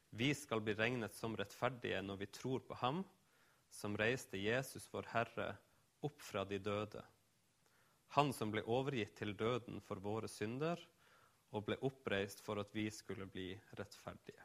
Vi 0.10 0.34
skal 0.36 0.62
bli 0.64 0.76
regnet 0.76 1.16
som 1.16 1.36
rettferdige 1.38 2.00
når 2.04 2.24
vi 2.24 2.32
tror 2.40 2.64
på 2.68 2.78
ham 2.82 3.04
som 3.74 3.98
reiste 4.00 4.40
Jesus, 4.40 4.88
vår 4.92 5.10
Herre, 5.12 5.52
opp 6.06 6.22
fra 6.24 6.44
de 6.48 6.60
døde. 6.64 7.04
Han 8.16 8.34
som 8.34 8.52
ble 8.54 8.64
overgitt 8.64 9.16
til 9.20 9.34
døden 9.38 9.82
for 9.84 10.00
våre 10.02 10.30
synder 10.32 10.80
og 11.56 11.66
ble 11.68 11.78
oppreist 11.88 12.44
for 12.44 12.60
at 12.62 12.74
vi 12.76 12.88
skulle 12.92 13.28
bli 13.30 13.52
rettferdige. 13.80 14.44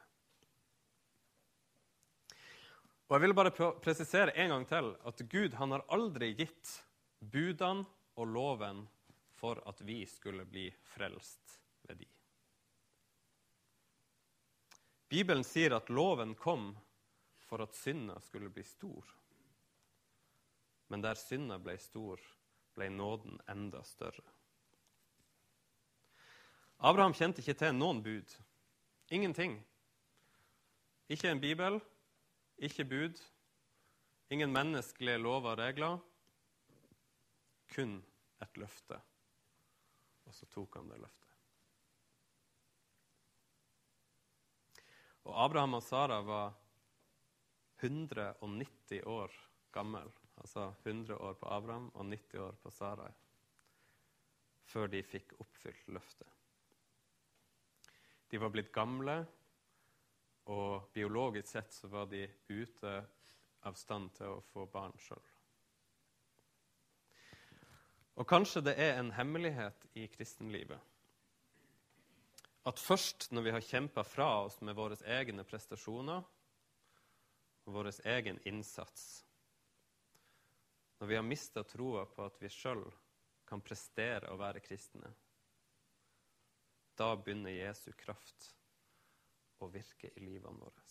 Og 3.07 3.15
Jeg 3.15 3.21
vil 3.21 3.35
bare 3.37 3.73
presisere 3.83 4.33
en 4.41 4.49
gang 4.49 4.65
til 4.67 4.93
at 5.05 5.23
Gud 5.29 5.53
han 5.59 5.75
har 5.75 5.83
aldri 5.93 6.31
gitt 6.33 6.71
budene 7.19 7.85
og 8.15 8.27
loven 8.27 8.85
for 9.37 9.59
at 9.69 9.81
vi 9.85 10.05
skulle 10.07 10.45
bli 10.49 10.69
frelst 10.95 11.59
ved 11.87 11.99
de. 11.99 12.07
Bibelen 15.13 15.43
sier 15.45 15.75
at 15.77 15.91
loven 15.93 16.33
kom 16.33 16.71
for 17.45 17.61
at 17.61 17.75
synda 17.77 18.15
skulle 18.23 18.49
bli 18.49 18.63
stor. 18.65 19.05
Men 20.89 21.03
der 21.05 21.19
synda 21.19 21.59
ble 21.61 21.75
stor, 21.77 22.21
ble 22.75 22.89
nåden 22.89 23.39
enda 23.49 23.83
større. 23.85 24.25
Abraham 26.83 27.13
kjente 27.15 27.43
ikke 27.43 27.55
til 27.59 27.75
noen 27.75 28.01
bud. 28.03 28.33
Ingenting. 29.13 29.59
Ikke 31.11 31.29
en 31.31 31.41
bibel, 31.41 31.79
ikke 32.57 32.85
bud, 32.87 33.19
ingen 34.33 34.53
menneskelige 34.53 35.21
lover 35.21 35.53
og 35.53 35.61
regler. 35.61 35.99
Kun 37.75 37.99
et 38.43 38.57
løfte. 38.57 38.99
Og 40.27 40.35
så 40.35 40.47
tok 40.51 40.79
han 40.79 40.89
det 40.91 40.99
løftet. 40.99 41.29
Og 45.23 45.37
Abraham 45.45 45.77
og 45.79 45.83
Sara 45.83 46.19
var 46.25 46.51
190 47.79 49.03
år 49.07 49.31
gammel, 49.71 50.11
altså 50.41 50.73
100 50.83 51.17
år 51.17 51.33
på 51.39 51.49
Abraham 51.49 51.91
og 51.93 52.05
90 52.05 52.39
år 52.39 52.55
på 52.63 52.71
Sarai, 52.71 53.11
før 54.63 54.87
de 54.87 55.03
fikk 55.03 55.35
oppfylt 55.39 55.87
løftet. 55.87 56.29
De 58.31 58.39
var 58.41 58.49
blitt 58.49 58.71
gamle, 58.73 59.19
og 60.49 60.89
biologisk 60.93 61.47
sett 61.47 61.73
så 61.73 61.87
var 61.87 62.09
de 62.11 62.25
ute 62.49 62.95
av 63.63 63.77
stand 63.79 64.09
til 64.17 64.33
å 64.33 64.41
få 64.51 64.65
barn 64.71 64.95
sjøl. 64.99 65.29
Og 68.19 68.27
kanskje 68.29 68.61
det 68.65 68.73
er 68.77 68.97
en 68.99 69.13
hemmelighet 69.15 69.87
i 69.97 70.07
kristenlivet 70.11 70.81
at 72.63 72.79
først 72.79 73.31
når 73.35 73.43
vi 73.43 73.51
har 73.51 73.65
kjempa 73.65 74.03
fra 74.07 74.29
oss 74.45 74.61
med 74.63 74.77
våre 74.77 74.95
egne 75.17 75.43
prestasjoner 75.47 76.23
og 77.63 77.75
vår 77.75 77.89
egen 78.13 78.39
innsats, 78.47 79.23
når 81.03 81.07
vi 81.07 81.15
har 81.15 81.23
mista 81.27 81.65
troa 81.67 82.05
på 82.07 82.23
at 82.23 82.37
vi 82.39 82.47
sjøl 82.47 82.85
kan 83.43 83.59
prestere 83.59 84.29
å 84.31 84.37
være 84.39 84.61
kristne, 84.63 85.09
da 86.95 87.09
begynner 87.19 87.51
Jesu 87.51 87.89
kraft 87.99 88.45
å 89.59 89.67
virke 89.73 90.13
i 90.15 90.23
livene 90.23 90.63
våre. 90.63 90.85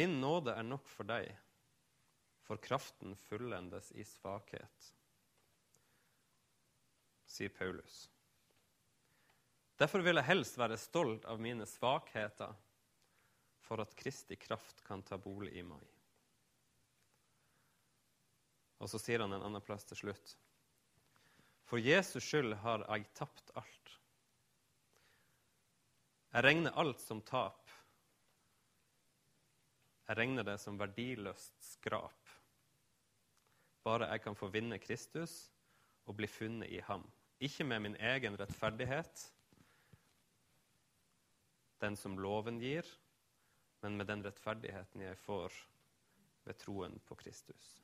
Min 0.00 0.16
nåde 0.22 0.54
er 0.56 0.64
nok 0.64 0.88
for 0.88 1.12
deg, 1.12 1.28
for 2.48 2.56
kraften 2.56 3.12
fullendes 3.26 3.92
i 3.92 4.08
svakhet 4.08 4.88
sier 7.28 7.52
Paulus. 7.52 8.06
Derfor 9.76 10.00
vil 10.08 10.22
jeg 10.22 10.30
helst 10.30 10.56
være 10.56 10.80
stolt 10.80 11.28
av 11.28 11.36
mine 11.36 11.68
svakheter, 11.68 12.56
for 13.60 13.84
at 13.84 13.92
Kristi 14.00 14.40
kraft 14.40 14.80
kan 14.88 15.04
ta 15.04 15.20
bolig 15.20 15.52
i 15.60 15.66
meg. 15.68 15.93
Og 18.84 18.90
så 18.92 19.00
sier 19.00 19.22
han 19.24 19.32
en 19.32 19.46
annen 19.46 19.64
plass 19.64 19.86
til 19.88 19.96
slutt. 19.96 20.34
For 21.64 21.80
Jesus 21.80 22.26
skyld 22.26 22.52
har 22.60 22.84
jeg 22.84 23.06
tapt 23.16 23.52
alt. 23.56 23.92
Jeg 26.34 26.44
regner 26.44 26.76
alt 26.76 27.00
som 27.00 27.22
tap. 27.24 27.70
Jeg 30.04 30.18
regner 30.18 30.44
det 30.44 30.58
som 30.60 30.76
verdiløst 30.76 31.54
skrap. 31.64 32.34
Bare 33.86 34.10
jeg 34.10 34.24
kan 34.26 34.36
få 34.36 34.50
vinne 34.52 34.76
Kristus 34.82 35.38
og 36.04 36.18
bli 36.18 36.28
funnet 36.28 36.68
i 36.68 36.82
ham. 36.84 37.06
Ikke 37.40 37.64
med 37.64 37.86
min 37.86 37.96
egen 37.96 38.36
rettferdighet, 38.40 39.24
den 41.80 41.96
som 41.96 42.20
loven 42.20 42.60
gir, 42.60 42.84
men 43.80 43.96
med 43.96 44.12
den 44.12 44.24
rettferdigheten 44.24 45.06
jeg 45.06 45.16
får 45.24 45.56
ved 46.44 46.60
troen 46.60 47.00
på 47.08 47.16
Kristus. 47.24 47.83